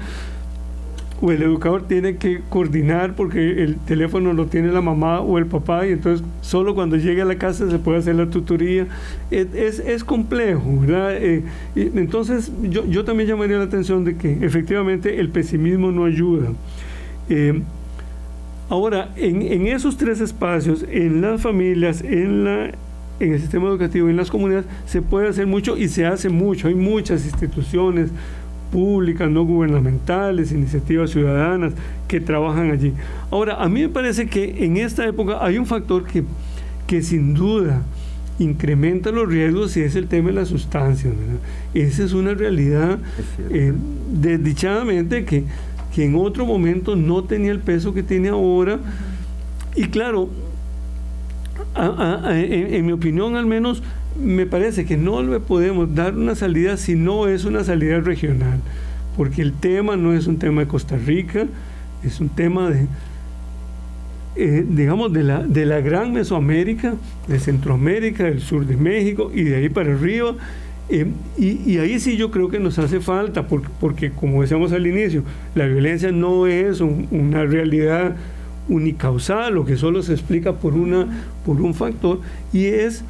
[1.21, 5.45] o el educador tiene que coordinar porque el teléfono lo tiene la mamá o el
[5.45, 8.87] papá y entonces solo cuando llegue a la casa se puede hacer la tutoría.
[9.29, 11.17] Es, es, complejo, ¿verdad?
[11.17, 11.43] Eh,
[11.75, 16.53] entonces yo, yo, también llamaría la atención de que efectivamente el pesimismo no ayuda.
[17.29, 17.61] Eh,
[18.69, 22.71] ahora, en, en, esos tres espacios, en las familias, en, la,
[23.19, 26.69] en el sistema educativo, en las comunidades, se puede hacer mucho y se hace mucho.
[26.69, 28.09] Hay muchas instituciones,
[28.71, 31.73] públicas, no gubernamentales, iniciativas ciudadanas
[32.07, 32.93] que trabajan allí.
[33.31, 36.23] Ahora, a mí me parece que en esta época hay un factor que,
[36.87, 37.83] que sin duda
[38.39, 41.13] incrementa los riesgos y es el tema de las sustancias.
[41.73, 42.99] Esa es una realidad
[43.49, 43.73] eh,
[44.11, 45.43] desdichadamente que,
[45.93, 48.79] que en otro momento no tenía el peso que tiene ahora.
[49.75, 50.29] Y claro,
[51.75, 53.83] en, mi opinión al menos,
[54.19, 58.59] me parece que no le podemos dar una salida si no es una salida regional,
[59.15, 61.45] porque el tema no es un tema de Costa Rica,
[62.03, 62.87] es un tema de,
[64.35, 66.95] eh, digamos, de la, de la gran Mesoamérica,
[67.27, 70.35] de Centroamérica, del sur de México y de ahí para arriba.
[70.89, 71.05] Eh,
[71.37, 75.23] y, ahí sí yo creo que nos hace falta, porque, porque como decíamos al inicio,
[75.55, 78.15] la violencia no es una realidad
[78.69, 81.07] unicausal o que solo se explica por, una,
[81.45, 82.21] por un factor,
[82.53, 83.03] y es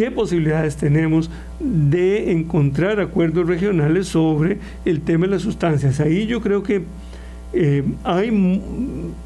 [0.00, 6.00] qué posibilidades tenemos de encontrar acuerdos regionales sobre el tema de las sustancias.
[6.00, 6.84] Ahí yo creo que
[7.52, 8.30] eh, hay,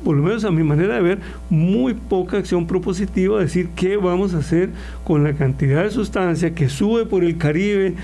[0.02, 4.34] por lo menos a mi manera de ver, muy poca acción propositiva, decir qué vamos
[4.34, 4.70] a hacer
[5.04, 7.94] con la cantidad de sustancia que sube por el Caribe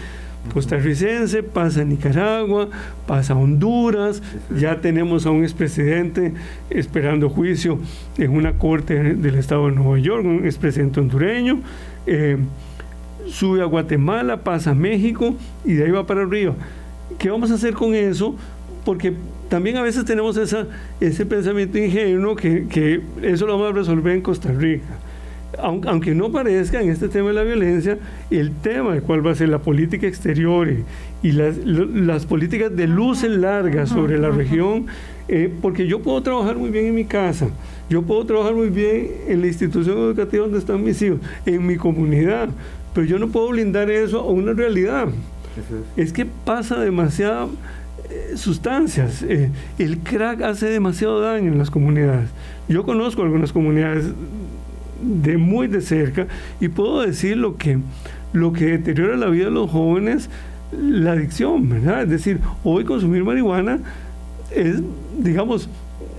[0.55, 2.69] costarricense, pasa a Nicaragua,
[3.07, 4.23] pasa a Honduras,
[4.57, 6.33] ya tenemos a un expresidente
[6.71, 7.79] esperando juicio
[8.17, 11.61] en una corte del estado de Nueva York, un expresidente hondureño,
[12.07, 12.39] eh,
[13.29, 15.35] sube a Guatemala, pasa a México
[15.65, 16.55] y de ahí va para arriba.
[17.19, 18.35] ¿Qué vamos a hacer con eso?
[18.85, 19.13] Porque
[19.49, 20.67] también a veces tenemos esa,
[21.01, 24.87] ese pensamiento ingenuo que, que eso lo vamos a resolver en Costa Rica.
[25.59, 27.99] Aunque no parezca en este tema de la violencia,
[28.31, 30.69] el tema de cuál va a ser la política exterior
[31.23, 34.87] y, las, las, políticas de luz en larga sobre la región,
[35.29, 37.49] eh, porque yo puedo trabajar muy bien en mi casa,
[37.91, 41.77] yo puedo trabajar muy bien en la institución educativa donde están mis hijos, en mi
[41.77, 42.49] comunidad,
[42.95, 45.09] pero yo no puedo blindar eso a una realidad.
[45.97, 46.13] Es.
[46.13, 47.49] que pasa demasiadas
[48.09, 49.25] eh, sustancias.
[49.25, 52.31] Eh, el crack hace demasiado daño en las comunidades.
[52.69, 54.07] Yo conozco algunas comunidades
[55.03, 56.29] de muy de cerca
[56.61, 57.81] y puedo decir lo que,
[58.33, 60.31] lo que deteriora la vida de los jóvenes,
[60.73, 62.05] la adicción, ¿verdad?
[62.05, 63.81] Es decir, hoy consumir marihuana
[64.55, 64.81] es,
[65.19, 65.69] digamos,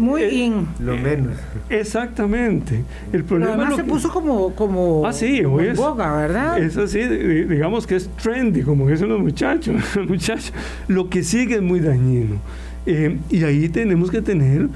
[0.02, 1.38] muy eh, Lo menos.
[1.70, 2.84] Exactamente.
[3.14, 6.60] El problema además se puso como, como, ah, sí, en boga, ¿verdad?
[6.60, 9.76] Es así, digamos que es trendy, como dicen los muchachos.
[10.08, 10.54] muchachos.
[10.88, 12.36] Lo que sigue es muy dañino.
[12.86, 14.68] Eh, y ahí tenemos que tener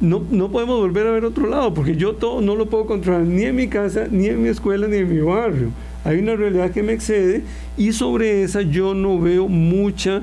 [0.00, 3.22] no, no podemos volver a ver otro lado, porque yo todo no lo puedo controlar
[3.22, 5.70] ni en mi casa, ni en mi escuela, ni en mi barrio.
[6.04, 7.42] Hay una realidad que me excede
[7.76, 10.22] y sobre esa yo no veo mucha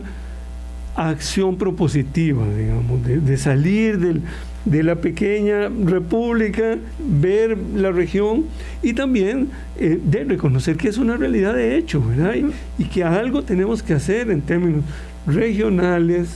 [0.95, 4.21] acción propositiva, digamos, de, salir
[4.65, 8.45] de la pequeña república, ver la región
[8.83, 12.35] y también eh, de reconocer que es una realidad de hecho, ¿verdad?
[12.77, 14.83] Y, que algo tenemos que hacer en términos
[15.25, 16.29] regionales,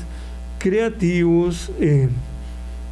[0.57, 2.07] creativos, eh,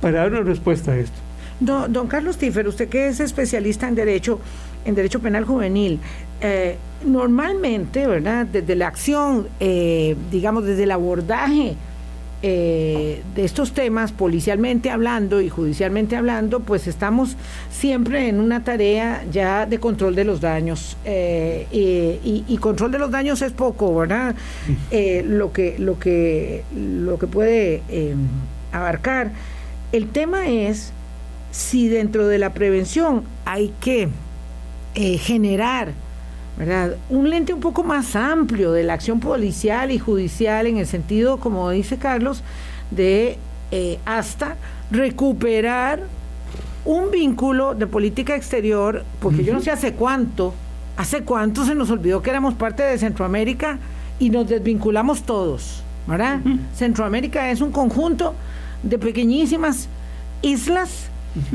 [0.02, 1.16] para dar una respuesta a esto.
[1.60, 4.40] Don, Carlos Tiffer, usted que es especialista en derecho,
[4.84, 6.00] en derecho penal juvenil,
[6.42, 8.46] eh, normalmente, ¿verdad?
[8.46, 9.48] Desde la acción,
[10.30, 11.78] digamos, desde el abordaje
[12.44, 17.36] eh, de estos temas, policialmente hablando y judicialmente hablando, pues estamos
[17.72, 20.96] siempre en una tarea ya de control de los daños.
[21.06, 24.36] y, y, control de los daños es poco, ¿verdad?
[25.26, 27.82] lo, que, lo, que, lo que puede
[28.72, 29.32] abarcar.
[29.92, 30.92] El tema es
[31.52, 34.10] si dentro de la prevención hay que
[34.96, 35.94] eh, generar
[36.58, 36.98] ¿verdad?
[37.10, 41.38] un lente un poco más amplio de la acción policial y judicial en el sentido,
[41.38, 42.44] como dice Carlos,
[42.92, 43.38] de
[43.72, 44.56] eh, hasta
[44.92, 46.04] recuperar
[46.86, 50.54] un vínculo de política exterior, porque yo no sé hace cuánto,
[50.98, 53.80] hace cuánto se nos olvidó que éramos parte de Centroamérica
[54.20, 56.42] y nos desvinculamos todos, ¿verdad?
[56.76, 58.36] Centroamérica es un conjunto
[58.84, 59.88] de pequeñísimas
[60.42, 61.08] islas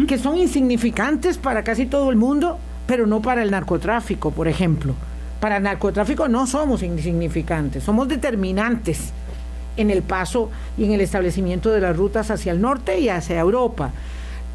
[0.08, 2.58] que son insignificantes para casi todo el mundo,
[2.88, 4.94] pero no para el narcotráfico, por ejemplo.
[5.40, 9.12] Para el narcotráfico no somos insignificantes, somos determinantes
[9.76, 13.38] en el paso y en el establecimiento de las rutas hacia el norte y hacia
[13.38, 13.92] Europa.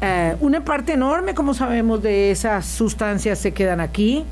[0.02, 4.24] Eh, una parte enorme, como sabemos, de esas sustancias se quedan aquí,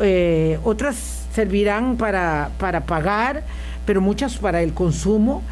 [0.00, 3.44] eh, otras servirán para, para pagar,
[3.86, 5.42] pero muchas para el consumo.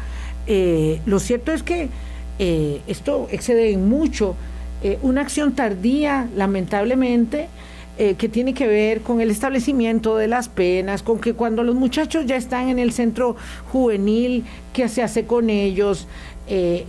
[0.45, 1.89] eh, lo cierto es que
[2.37, 4.35] esto excede en mucho
[5.01, 7.47] una acción tardía, lamentablemente,
[7.97, 12.25] que tiene que ver con el establecimiento de las penas, con que cuando los muchachos
[12.25, 13.35] ya están en el centro
[13.71, 16.07] juvenil, ¿qué se hace con ellos?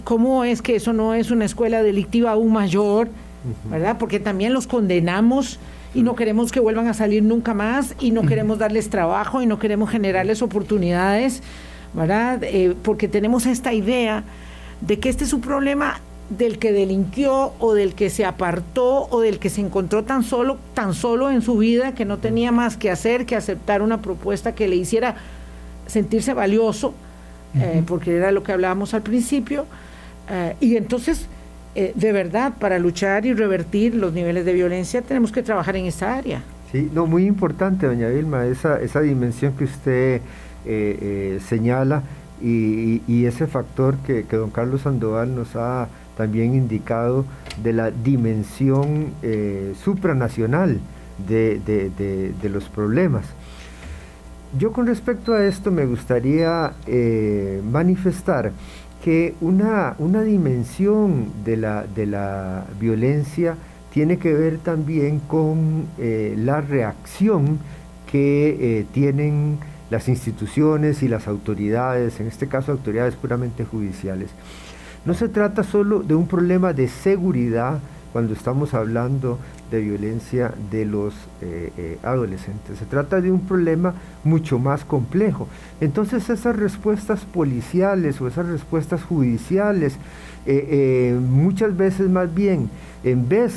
[0.04, 3.08] ¿Cómo es que eso no es una escuela delictiva aún mayor?
[3.70, 3.96] ¿Verdad?
[3.98, 5.58] Porque también los condenamos
[5.94, 9.46] y no queremos que vuelvan a salir nunca más y no queremos darles trabajo y
[9.46, 11.42] no queremos generarles oportunidades,
[11.94, 12.42] ¿verdad?
[12.44, 14.24] Eh, porque tenemos esta idea
[14.80, 16.00] de que este es un problema
[16.30, 20.58] del que delinquió o del que se apartó o del que se encontró tan solo,
[20.74, 24.54] tan solo en su vida que no tenía más que hacer que aceptar una propuesta
[24.54, 25.16] que le hiciera
[25.86, 26.92] sentirse valioso,
[27.54, 29.64] eh, porque era lo que hablábamos al principio.
[30.30, 31.26] Eh, y entonces
[31.74, 35.86] eh, de verdad, para luchar y revertir los niveles de violencia, tenemos que trabajar en
[35.86, 36.42] esta área.
[36.72, 40.20] Sí, no, muy importante, doña Vilma, esa, esa dimensión que usted
[41.48, 42.02] señala
[42.42, 45.88] y, ese factor que, don Carlos Sandoval nos ha
[46.18, 47.24] también indicado
[47.62, 49.12] de la dimensión
[49.82, 50.78] supranacional
[51.26, 53.24] de, de, los problemas.
[54.58, 56.72] Yo con respecto a esto me gustaría
[57.70, 58.52] manifestar
[59.02, 63.56] que una, una dimensión de la, de la, violencia
[63.92, 67.58] tiene que ver también con eh, la reacción
[68.10, 69.58] que eh, tienen
[69.90, 74.30] las instituciones y las autoridades, en este caso autoridades puramente judiciales.
[75.08, 77.78] No se trata solo de un problema de seguridad
[78.12, 79.38] cuando estamos hablando
[79.70, 82.78] de violencia de los eh, eh, adolescentes.
[82.78, 85.48] Se trata de un problema mucho más complejo.
[85.80, 89.96] Entonces esas respuestas policiales o esas respuestas judiciales,
[90.44, 92.68] eh, muchas veces más bien,
[93.02, 93.54] en vez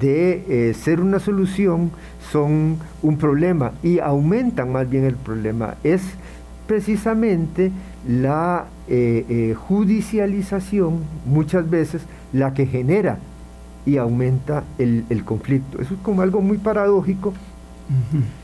[0.00, 1.92] de ser una solución,
[2.32, 5.76] son un problema y aumentan más bien el problema.
[5.84, 6.02] Es
[6.66, 7.70] precisamente
[8.04, 8.66] la
[9.54, 13.18] judicialización muchas veces la que genera
[13.88, 15.80] y aumenta el, conflicto.
[15.80, 17.32] Eso es como algo muy paradójico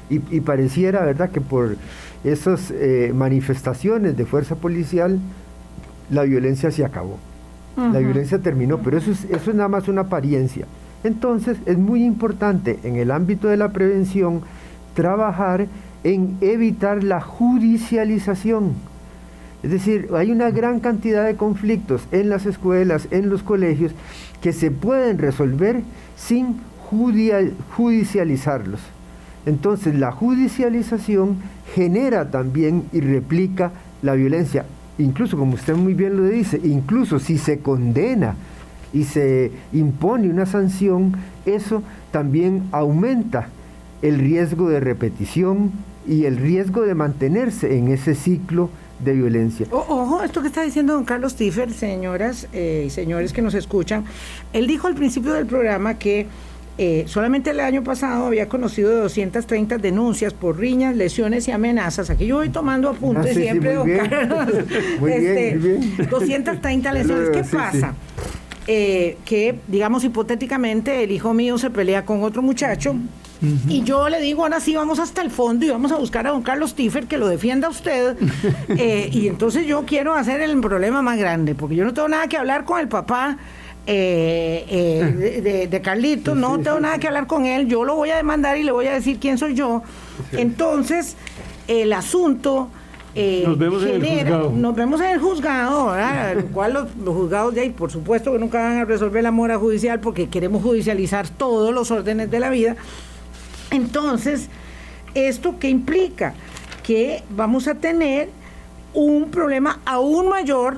[0.09, 1.77] y, pareciera, ¿verdad?, que por
[2.25, 5.19] esas eh, manifestaciones de fuerza policial
[6.11, 7.19] la violencia se acabó.
[7.77, 10.67] La violencia terminó, pero eso es, eso es nada más una apariencia.
[11.03, 14.43] Entonces es muy importante en el ámbito de la prevención
[14.95, 15.67] trabajar
[16.05, 18.75] en evitar la judicialización
[19.65, 23.93] es decir, hay una gran cantidad de conflictos en las escuelas, en los colegios,
[24.43, 25.81] que se pueden resolver
[26.19, 26.59] sin
[27.75, 28.81] judicializarlos.
[29.47, 31.39] Entonces la judicialización
[31.75, 34.67] genera también y replica la violencia.
[34.99, 38.37] Incluso, como usted muy bien lo dice, incluso si se condena
[38.93, 41.15] y se impone una sanción,
[41.47, 43.49] eso también aumenta
[44.03, 45.73] el riesgo de repetición
[46.07, 48.69] y el riesgo de mantenerse en ese ciclo
[48.99, 49.67] de violencia.
[49.71, 54.05] ojo, esto que está diciendo don Carlos Tiffer, señoras eh, y señores que nos escuchan,
[54.53, 56.27] él dijo al principio del programa que
[56.77, 62.11] eh, solamente el año pasado había conocido 230 denuncias por riñas, lesiones y amenazas.
[62.11, 64.49] Aquí yo voy tomando apuntes ah, siempre, don Carlos.
[65.01, 67.31] muy este, bien, 230 lesiones.
[67.31, 67.95] ¿Qué pasa?
[68.67, 72.97] Eh, que, digamos, hipotéticamente, el hijo mío se pelea con otro muchacho.
[73.69, 76.31] Y yo le digo, ahora sí, vamos hasta el fondo y vamos a buscar a
[76.31, 78.17] don Carlos Tiffer que lo defienda a usted.
[78.77, 82.27] Eh, y entonces yo quiero hacer el problema más grande, porque yo no tengo nada
[82.29, 83.37] que hablar con el papá.
[83.87, 88.17] Eh, eh, de, Carlito, no tengo nada que hablar con él, yo lo voy a
[88.17, 89.83] demandar y le voy a decir quién soy yo.
[90.33, 91.17] Entonces,
[91.69, 92.71] el asunto
[93.15, 94.51] nos vemos en el juzgado.
[94.51, 96.35] Nos vemos en el juzgado, ¿verdad?
[96.37, 99.59] Lo cual los, juzgados de ahí, por supuesto que nunca van a resolver la mora
[99.59, 102.77] judicial porque queremos judicializar todos los órdenes de la vida.
[103.75, 104.49] Entonces,
[105.15, 106.35] ¿esto qué implica?
[106.83, 108.29] Que vamos a tener
[108.93, 110.77] un problema aún mayor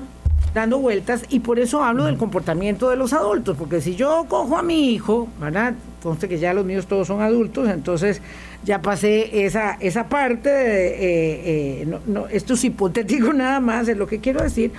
[0.53, 4.57] dando vueltas y por eso hablo del comportamiento de los adultos, porque si yo cojo
[4.57, 5.75] a mi hijo, ¿verdad?
[6.01, 8.21] Conste que ya los míos todos son adultos, entonces
[8.63, 13.97] ya pasé esa, esa parte, de, eh, eh, no, esto es hipotético nada más, es
[13.97, 14.71] lo que quiero decir,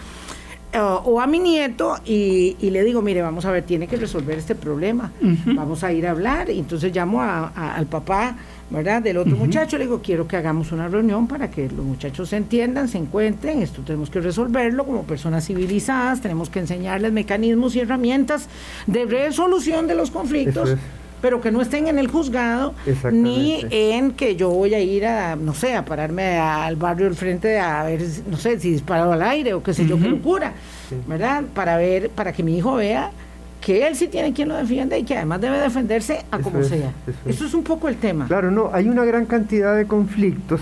[0.74, 4.54] o a mi nieto y, le digo, mire, vamos a ver, tiene que resolver este
[4.54, 5.12] problema,
[5.46, 8.36] vamos a ir a hablar, y entonces llamo al papá,
[8.70, 9.02] ¿verdad?
[9.02, 12.36] Del otro muchacho, le digo, quiero que hagamos una reunión para que los muchachos se
[12.36, 17.80] entiendan, se encuentren, esto tenemos que resolverlo como personas civilizadas, tenemos que enseñarles mecanismos y
[17.80, 18.48] herramientas
[18.86, 20.76] de resolución de los conflictos
[21.20, 22.74] pero que no estén en el juzgado
[23.12, 27.14] ni en que yo voy a ir a, no sé, a pararme al barrio del
[27.14, 30.52] frente a ver, no sé, si disparado al aire o qué sé yo, qué locura,
[31.06, 31.44] ¿verdad?
[31.54, 33.10] Para ver, para que mi hijo vea
[33.60, 36.92] que él sí tiene quien lo defiende y que además debe defenderse a como sea.
[37.26, 37.54] Eso es.
[37.54, 38.26] un poco el tema.
[38.26, 40.60] Claro, no, hay una gran cantidad de conflictos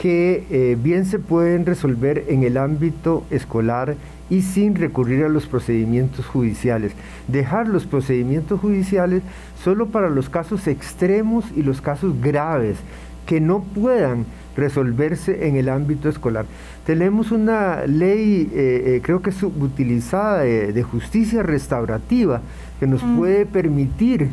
[0.00, 3.96] que eh, bien se pueden resolver en el ámbito escolar
[4.30, 6.92] y sin recurrir a los procedimientos judiciales.
[7.28, 9.22] Dejar los procedimientos judiciales
[9.62, 12.78] solo para los casos extremos y los casos graves
[13.26, 14.24] que no puedan
[14.56, 16.46] resolverse en el ámbito escolar.
[16.86, 22.40] Tenemos una ley, eh, eh, creo que subutilizada, de, de, justicia restaurativa,
[22.78, 23.16] que nos mm.
[23.16, 24.28] puede permitir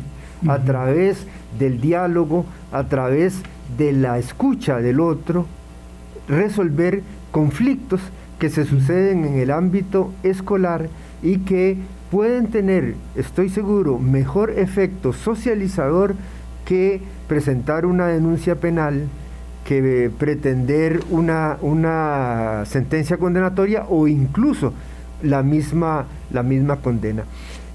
[0.46, 1.26] a través
[1.58, 3.42] del diálogo, a través
[3.76, 5.46] de la escucha del otro,
[6.28, 8.00] resolver conflictos
[8.38, 10.88] que se suceden en el ámbito escolar
[11.22, 11.76] y que
[12.10, 16.14] pueden tener, estoy seguro, mejor efecto socializador
[16.64, 19.08] que presentar una denuncia penal,
[19.64, 24.72] que pretender una, una sentencia condenatoria o incluso
[25.22, 27.24] la misma, la misma condena.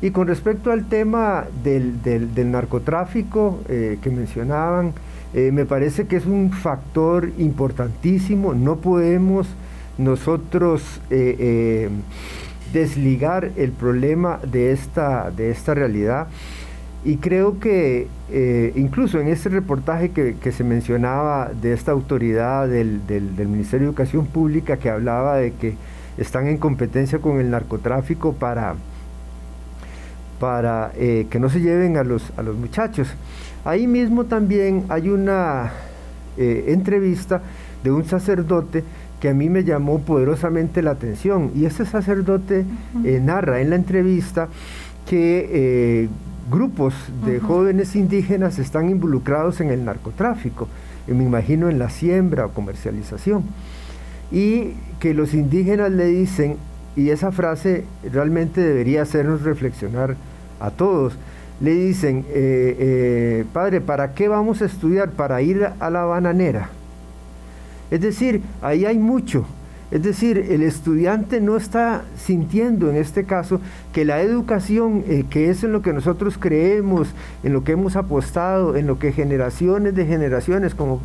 [0.02, 4.94] Y con respecto al tema del, narcotráfico eh, que mencionaban,
[5.34, 8.54] eh, me parece que es un factor importantísimo.
[8.54, 9.48] No podemos
[9.98, 11.90] nosotros eh,
[12.72, 16.28] desligar el problema de esta, de esta realidad.
[17.06, 18.08] Y creo que
[18.76, 24.26] incluso en ese reportaje que, se mencionaba de esta autoridad del, del, Ministerio de Educación
[24.26, 25.76] Pública que hablaba de que
[26.18, 28.76] están en competencia con el narcotráfico para,
[30.40, 33.08] para eh, que no se lleven a los, a los muchachos.
[33.66, 35.72] Ahí mismo también hay una
[36.38, 37.42] eh, entrevista
[37.84, 38.84] de un sacerdote
[39.24, 41.52] que a mí me llamó poderosamente la atención.
[41.56, 42.66] Y ese sacerdote
[43.06, 44.50] eh, narra en la entrevista
[45.08, 46.10] que
[46.52, 46.94] grupos
[47.26, 50.68] de jóvenes indígenas están involucrados en el narcotráfico,
[51.08, 53.46] me imagino en la siembra o comercialización.
[54.30, 56.58] Y que los indígenas le dicen,
[56.98, 60.18] y esa frase realmente debería hacernos reflexionar
[60.60, 61.14] a todos.
[61.62, 65.12] Le dicen, eh, eh, padre, ¿para qué vamos a estudiar?
[65.12, 66.70] Para ir a la bananera.
[67.92, 69.46] Es decir, ahí hay mucho.
[69.92, 73.62] Es decir, el estudiante no está sintiendo en este caso
[73.94, 77.10] que la educación, eh, que es en lo que nosotros creemos,
[77.44, 81.00] en lo que hemos apostado, en lo que generaciones de generaciones, como,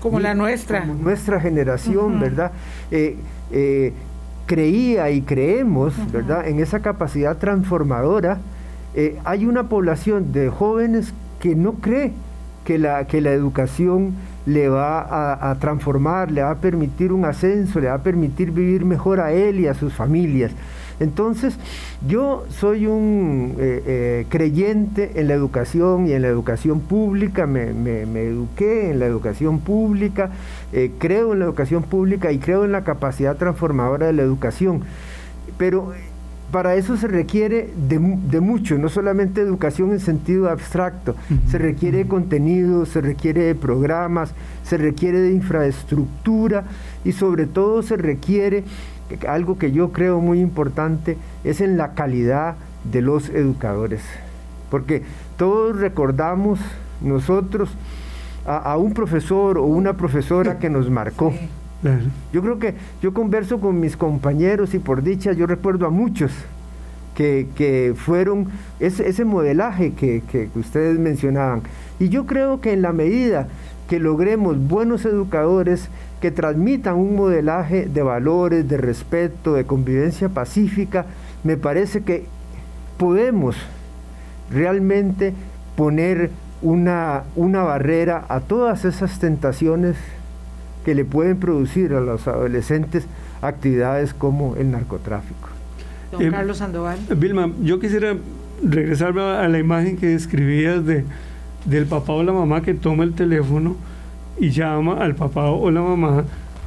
[0.00, 2.52] como, la nuestra, nuestra generación, ¿verdad?
[4.46, 8.38] creía y creemos, ¿verdad?, en esa capacidad transformadora,
[8.94, 12.12] eh, hay una población de jóvenes que no cree
[12.64, 14.14] que la, que la educación
[14.46, 18.84] le va a, transformar, le va a permitir un ascenso, le va a permitir vivir
[18.84, 20.52] mejor a él y a sus familias.
[20.98, 21.58] Entonces,
[22.08, 27.70] yo soy un eh, eh, creyente en la educación y en la educación pública, me,
[28.22, 30.30] eduqué en la educación pública,
[30.98, 34.82] creo en la educación pública y creo en la capacidad transformadora de la educación.
[35.58, 35.92] Pero
[36.56, 37.98] para eso se requiere de,
[38.40, 41.14] mucho, no solamente educación en sentido abstracto,
[41.50, 44.32] se requiere de contenido, se requiere de programas,
[44.64, 46.64] se requiere de infraestructura
[47.04, 48.64] y sobre todo se requiere,
[49.28, 52.56] algo que yo creo muy importante, es en la calidad
[52.90, 54.00] de los educadores.
[54.70, 55.02] Porque
[55.36, 56.58] todos recordamos
[57.02, 57.68] nosotros
[58.46, 61.34] a, un profesor o una profesora que nos marcó.
[62.32, 66.32] Yo creo que yo converso con mis compañeros y por dicha yo recuerdo a muchos
[67.14, 68.48] que, fueron
[68.78, 71.62] ese, ese modelaje que, que, ustedes mencionaban.
[71.98, 73.48] Y yo creo que en la medida
[73.88, 75.88] que logremos buenos educadores
[76.20, 81.06] que transmitan un modelaje de valores, de respeto, de convivencia pacífica,
[81.44, 82.26] me parece que
[82.98, 83.56] podemos
[84.50, 85.32] realmente
[85.76, 86.30] poner
[86.62, 89.96] una, una barrera a todas esas tentaciones
[90.86, 93.06] que le pueden producir a los adolescentes
[93.42, 95.48] actividades como el narcotráfico.
[96.12, 96.96] Don eh, Carlos Sandoval.
[97.16, 98.14] Vilma, yo quisiera
[98.62, 101.04] regresar a la imagen que describías de,
[101.64, 103.74] del papá o la mamá que toma el teléfono
[104.38, 106.22] y llama al papá o la mamá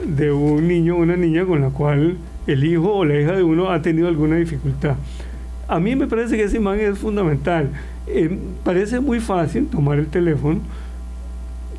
[0.05, 3.43] de un niño o una niña con la cual el hijo o la hija de
[3.43, 4.95] uno ha tenido alguna dificultad.
[5.69, 7.69] A mí me parece que esa imagen es fundamental.
[8.05, 10.59] Eh, parece muy fácil tomar el teléfono,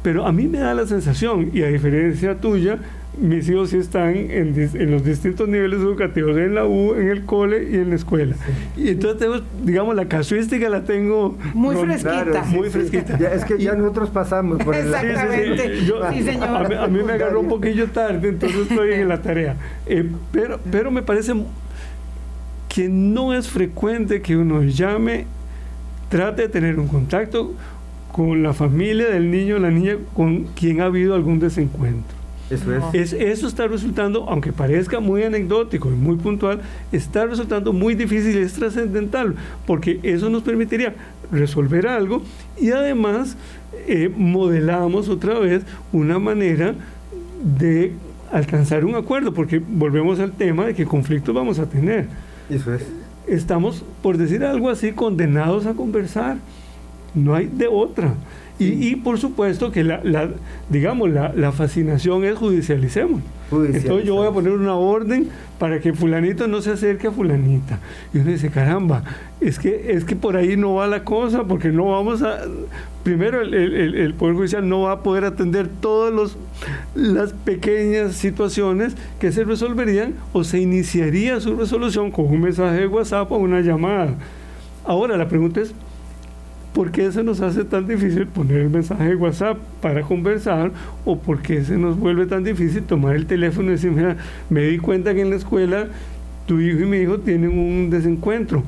[0.03, 2.79] pero a mí me da la sensación, y a diferencia tuya,
[3.19, 7.69] mis hijos sí están en, los distintos niveles educativos, en la U, en el cole
[7.71, 8.37] y en la escuela.
[8.77, 12.45] Y entonces tengo, digamos, la casuística la tengo muy fresquita.
[12.45, 13.17] muy fresquita.
[13.17, 15.81] es que ya nosotros pasamos por el Exactamente.
[16.13, 16.73] Sí, señor.
[16.73, 19.57] A, mí, me agarró un poquillo tarde, entonces estoy en la tarea.
[19.87, 21.35] Eh, pero, pero me parece
[22.69, 25.27] que no es frecuente que uno llame,
[26.09, 27.55] trate de tener un contacto
[28.13, 32.21] con la familia del niño o la niña con quien ha habido algún desencuentro.
[32.51, 33.13] Eso es.
[33.13, 38.41] Eso está resultando, aunque parezca muy anecdótico y muy puntual, está resultando muy difícil y
[38.41, 39.37] es trascendental,
[39.67, 40.95] porque eso nos permitiría
[41.31, 42.23] resolver algo
[42.61, 43.37] y además
[43.87, 46.75] eh, modelamos otra vez una manera
[47.43, 47.93] de
[48.33, 52.09] alcanzar un acuerdo, porque volvemos al tema de que conflictos vamos a tener.
[52.49, 52.85] Eso es.
[53.29, 56.39] Estamos, por decir algo así, condenados a conversar.
[57.15, 58.15] No hay de otra.
[58.61, 60.29] Y, por supuesto que la, la
[60.69, 63.23] digamos, la, la, fascinación es judicialicemos.
[63.51, 67.79] Entonces yo voy a poner una orden para que fulanito no se acerque a fulanita.
[68.13, 69.03] Y uno dice, caramba,
[69.41, 72.41] es que, es que por ahí no va la cosa, porque no vamos a...
[73.03, 76.37] Primero, el, el, el Poder Judicial no va a poder atender todas
[76.95, 82.87] las pequeñas situaciones que se resolverían o se iniciaría su resolución con un mensaje de
[82.87, 84.17] WhatsApp o una llamada.
[84.85, 85.75] Ahora, la pregunta es,
[86.73, 90.71] ¿Por qué se nos hace tan difícil poner el mensaje de WhatsApp para conversar?
[91.05, 94.17] ¿O por qué se nos vuelve tan difícil tomar el teléfono y decir, mira,
[94.49, 95.89] me di cuenta que en la escuela
[96.47, 98.63] tu hijo y mi hijo tienen un desencuentro?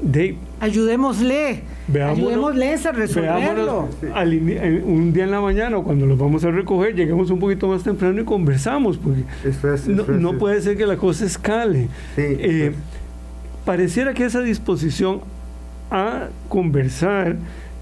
[0.00, 3.88] De, ayudémosle, ayudémosle a resolverlo.
[4.84, 8.20] un día en la mañana, cuando los vamos a recoger, llegamos un poquito más temprano
[8.20, 9.24] y conversamos, porque
[10.06, 11.88] no, puede ser que la cosa escale.
[12.16, 12.72] Eh,
[13.64, 15.20] pareciera que esa disposición
[15.90, 17.36] a conversar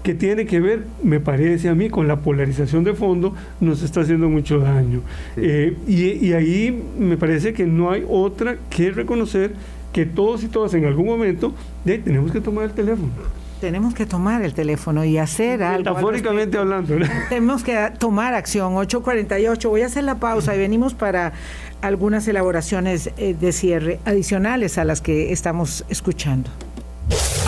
[0.07, 4.01] que tiene que ver, me parece a mí, con la polarización de fondo, nos está
[4.01, 5.01] haciendo mucho daño.
[5.35, 9.51] Eh, y, ahí me parece que no hay otra que reconocer
[9.91, 11.53] que todos y todas en algún momento
[11.83, 13.11] tenemos que tomar el teléfono.
[13.59, 15.79] Tenemos que tomar el teléfono y hacer algo.
[15.79, 16.95] Metafóricamente hablando.
[17.29, 18.75] Tenemos que tomar acción.
[18.75, 19.67] 8.48.
[19.67, 21.33] Voy a hacer la pausa y venimos para
[21.81, 26.49] algunas elaboraciones eh, de cierre adicionales a las que estamos escuchando.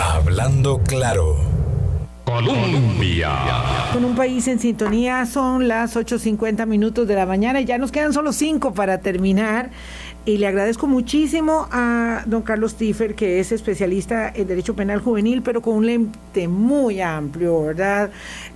[0.02, 1.36] Hablando claro.
[2.24, 3.32] Colombia.
[3.92, 7.92] Con un país en sintonía son las 8.50 minutos de la mañana y ya nos
[7.92, 9.70] quedan solo cinco para terminar.
[10.24, 15.42] Y le agradezco muchísimo a don Carlos Tiffer, que es especialista en Derecho Penal Juvenil,
[15.42, 18.10] pero con un lente muy amplio, ¿verdad?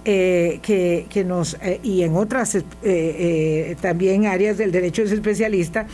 [0.06, 5.86] Eh, que, que, nos, eh, y en otras eh, también áreas del derecho es especialista,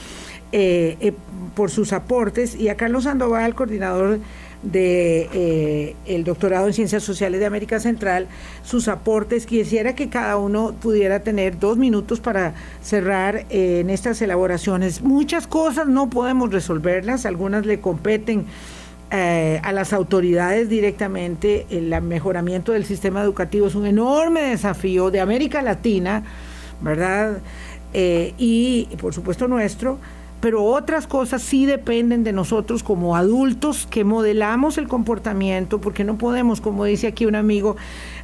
[1.55, 4.21] por sus aportes, y a Carlos Sandoval, coordinador
[4.63, 8.29] de eh, el doctorado en Ciencias Sociales de América Central,
[8.63, 9.47] sus aportes.
[9.47, 15.03] Quisiera que cada uno pudiera tener dos minutos para cerrar eh, en estas elaboraciones.
[15.03, 18.45] Muchas cosas no podemos resolverlas, algunas le competen
[19.11, 21.67] eh, a las autoridades directamente.
[21.71, 26.23] El mejoramiento del sistema educativo es un enorme desafío de América Latina,
[26.81, 27.39] ¿verdad?
[27.93, 29.99] y por supuesto nuestro
[30.41, 36.17] pero otras cosas sí dependen de nosotros como adultos que modelamos el comportamiento, porque no
[36.17, 37.77] podemos, como dice aquí un amigo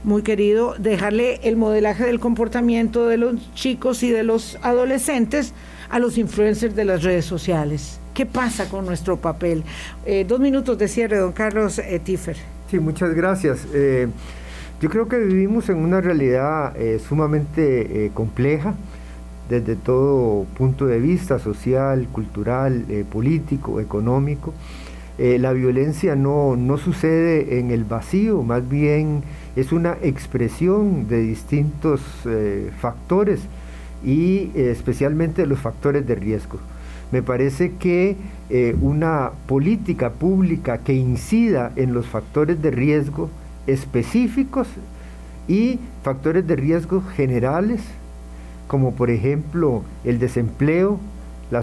[0.03, 5.53] muy querido, dejarle el modelaje del comportamiento de los chicos y de los adolescentes
[5.91, 8.01] a los influencers de las redes sociales.
[8.15, 9.63] ¿Qué pasa con nuestro papel?
[10.07, 12.37] Eh, dos minutos de cierre, don Carlos eh, Tiffer.
[12.71, 13.67] Sí, muchas gracias.
[13.75, 14.09] Eh,
[14.81, 16.75] yo creo que vivimos en una realidad
[17.09, 18.75] sumamente compleja
[19.49, 24.53] desde todo punto de vista social, cultural, eh, político, económico.
[25.19, 29.23] Eh, la violencia no, sucede en el vacío, más bien
[29.55, 33.41] es una expresión de distintos eh, factores
[34.05, 36.59] y especialmente los factores de riesgo.
[37.13, 38.17] Me parece que
[38.81, 43.31] una política pública que incida en los factores de riesgo
[43.67, 44.69] específicos
[45.49, 47.81] y factores de riesgo generales
[48.67, 50.99] como por ejemplo el desempleo,
[51.51, 51.63] la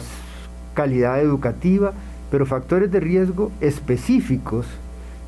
[0.74, 1.94] calidad educativa,
[2.32, 4.66] pero factores de riesgo específicos,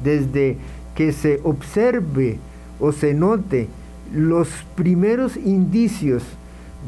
[0.04, 0.58] desde
[0.96, 2.40] que se observe
[2.80, 3.68] o se note
[4.14, 6.24] los primeros indicios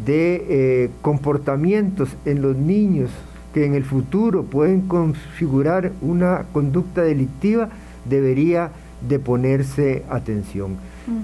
[0.05, 3.09] de eh, comportamientos en los niños
[3.53, 7.69] que en el futuro pueden configurar una conducta delictiva,
[8.05, 8.71] debería
[9.07, 10.75] de ponerse atención.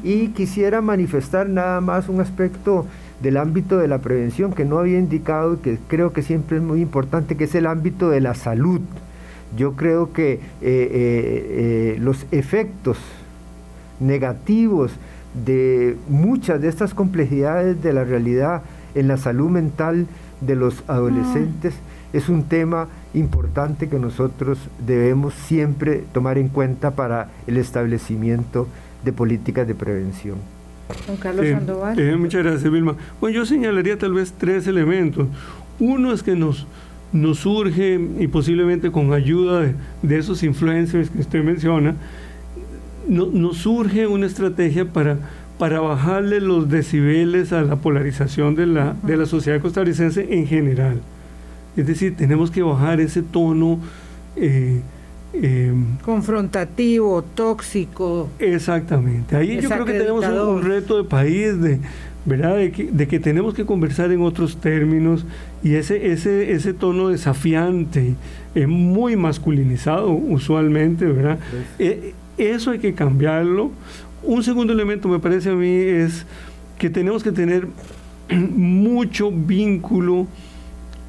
[0.03, 2.86] Y quisiera manifestar nada más un aspecto
[3.24, 6.63] del ámbito de la prevención que no había indicado y que creo que siempre es
[6.63, 8.82] muy importante, que es el ámbito de la salud.
[9.55, 12.97] Yo creo que eh, eh, eh, los efectos
[14.01, 14.91] negativos
[15.45, 18.61] de muchas de estas complejidades de la realidad
[18.93, 20.05] en la salud mental
[20.41, 22.17] de los adolescentes mm.
[22.17, 28.67] es un tema importante que nosotros debemos siempre tomar en cuenta para el establecimiento
[29.05, 30.62] de políticas de prevención.
[31.07, 31.99] Don Carlos Sandoval.
[31.99, 32.95] Eh, muchas gracias, Vilma.
[33.19, 35.27] Bueno, yo señalaría tal vez tres elementos.
[35.79, 36.67] Uno es que nos,
[37.11, 41.95] nos surge, y posiblemente con ayuda de, esos influencers que usted menciona,
[43.07, 45.17] nos surge una estrategia para,
[45.57, 51.01] para bajarle los decibeles a la polarización de la, de la sociedad costarricense en general.
[51.75, 53.79] Es decir, tenemos que bajar ese tono
[54.35, 54.81] eh,
[55.34, 58.29] Em, Confrontativo, tóxico.
[58.38, 59.36] Exactamente.
[59.36, 61.79] Ahí yo creo que tenemos un, reto de país de
[62.25, 62.57] ¿verdad?
[62.57, 65.25] De que, de que, tenemos que conversar en otros términos
[65.63, 68.15] y ese, ese, ese tono desafiante,
[68.55, 71.39] es muy masculinizado usualmente, ¿verdad?
[71.79, 73.71] Eh, eso hay que cambiarlo.
[74.21, 76.25] Un segundo elemento me parece a mí es
[76.77, 77.67] que tenemos que tener
[78.29, 80.27] mucho vínculo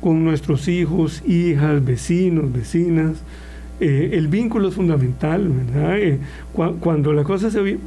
[0.01, 3.22] con nuestros hijos, hijas, vecinos, vecinas.
[3.81, 5.99] Eh, el vínculo es fundamental, ¿verdad?
[5.99, 6.18] Eh,
[6.81, 7.79] cuando la cosa se,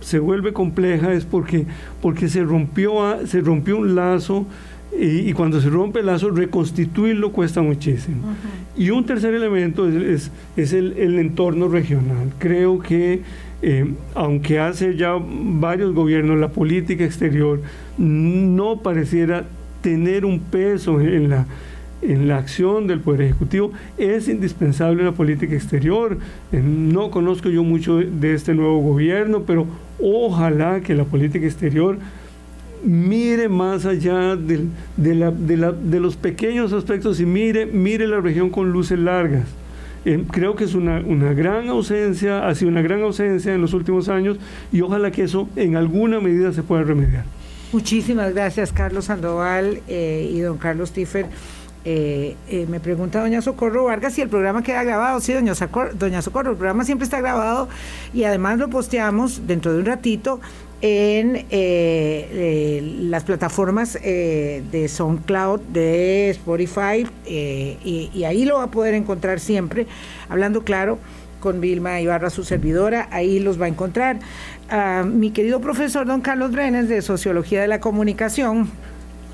[0.00, 1.66] se vuelve compleja es porque,
[2.00, 2.94] porque se, rompió,
[3.26, 4.46] se rompió un lazo
[4.98, 8.22] y, cuando se rompe el lazo, reconstituirlo cuesta muchísimo.
[8.76, 12.32] Y un tercer elemento es, es, el, el, entorno regional.
[12.38, 13.22] Creo que,
[13.60, 17.60] eh, aunque hace ya varios gobiernos, la política exterior
[17.98, 19.46] no pareciera
[19.82, 21.46] tener un peso en la,
[22.04, 26.18] en la acción del Poder Ejecutivo, es indispensable la política exterior.
[26.52, 29.66] Eh, no conozco yo mucho de este nuevo gobierno, pero
[30.00, 31.98] ojalá que la política exterior
[32.84, 38.98] mire más allá de, de, los pequeños aspectos y mire, mire la región con luces
[38.98, 39.48] largas.
[40.04, 41.00] Eh, creo que es una,
[41.32, 44.36] gran ausencia, ha sido una gran ausencia en los últimos años
[44.70, 47.24] y ojalá que eso en alguna medida se pueda remediar.
[47.72, 51.26] Muchísimas gracias, Carlos Sandoval eh, y don Carlos Tiffer.
[51.86, 52.36] Eh,
[52.68, 55.20] me pregunta doña Socorro Vargas si el programa queda grabado.
[55.20, 55.52] Sí, doña
[55.94, 57.68] doña Socorro, el programa siempre está grabado
[58.12, 60.40] y además lo posteamos dentro de un ratito
[60.86, 68.70] en eh, eh, las plataformas eh, de SoundCloud, de Spotify, y, ahí lo va a
[68.70, 69.86] poder encontrar siempre,
[70.28, 70.98] hablando claro
[71.40, 74.18] con Vilma Ibarra, su servidora, ahí los va a encontrar.
[74.68, 78.70] Ah, mi querido profesor don Carlos Brenes de Sociología de la Comunicación,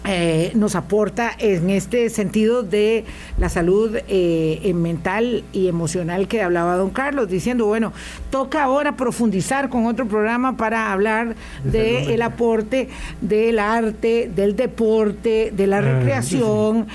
[0.06, 3.04] eh, nos aporta en este sentido de
[3.36, 7.92] la salud eh, mental y emocional que hablaba don Carlos, diciendo, bueno,
[8.30, 12.88] toca ahora profundizar con otro programa para hablar del el aporte
[13.20, 16.86] del arte, del deporte, de la ah, recreación,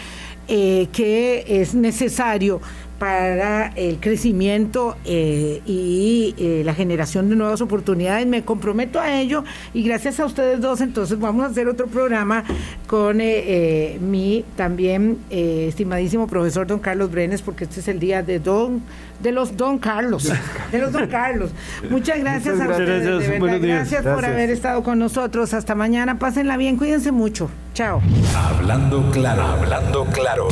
[0.48, 2.60] eh, que es necesario
[3.00, 8.26] para el crecimiento eh, y eh, la generación de nuevas oportunidades.
[8.26, 9.44] Me comprometo a ello
[9.74, 12.44] y gracias a ustedes dos, entonces vamos a hacer otro programa
[12.88, 18.40] con eh, mi también estimadísimo profesor don Carlos Brenes, porque este es el día de
[18.40, 18.82] don
[19.22, 20.32] de los don Carlos,
[20.72, 21.52] de los don Carlos.
[21.90, 25.54] Muchas gracias a ustedes, gracias, por haber estado con nosotros.
[25.54, 27.50] Hasta mañana, pásenla bien, cuídense mucho.
[27.74, 28.02] Chao.
[28.36, 30.48] Hablando claro, hablando claro.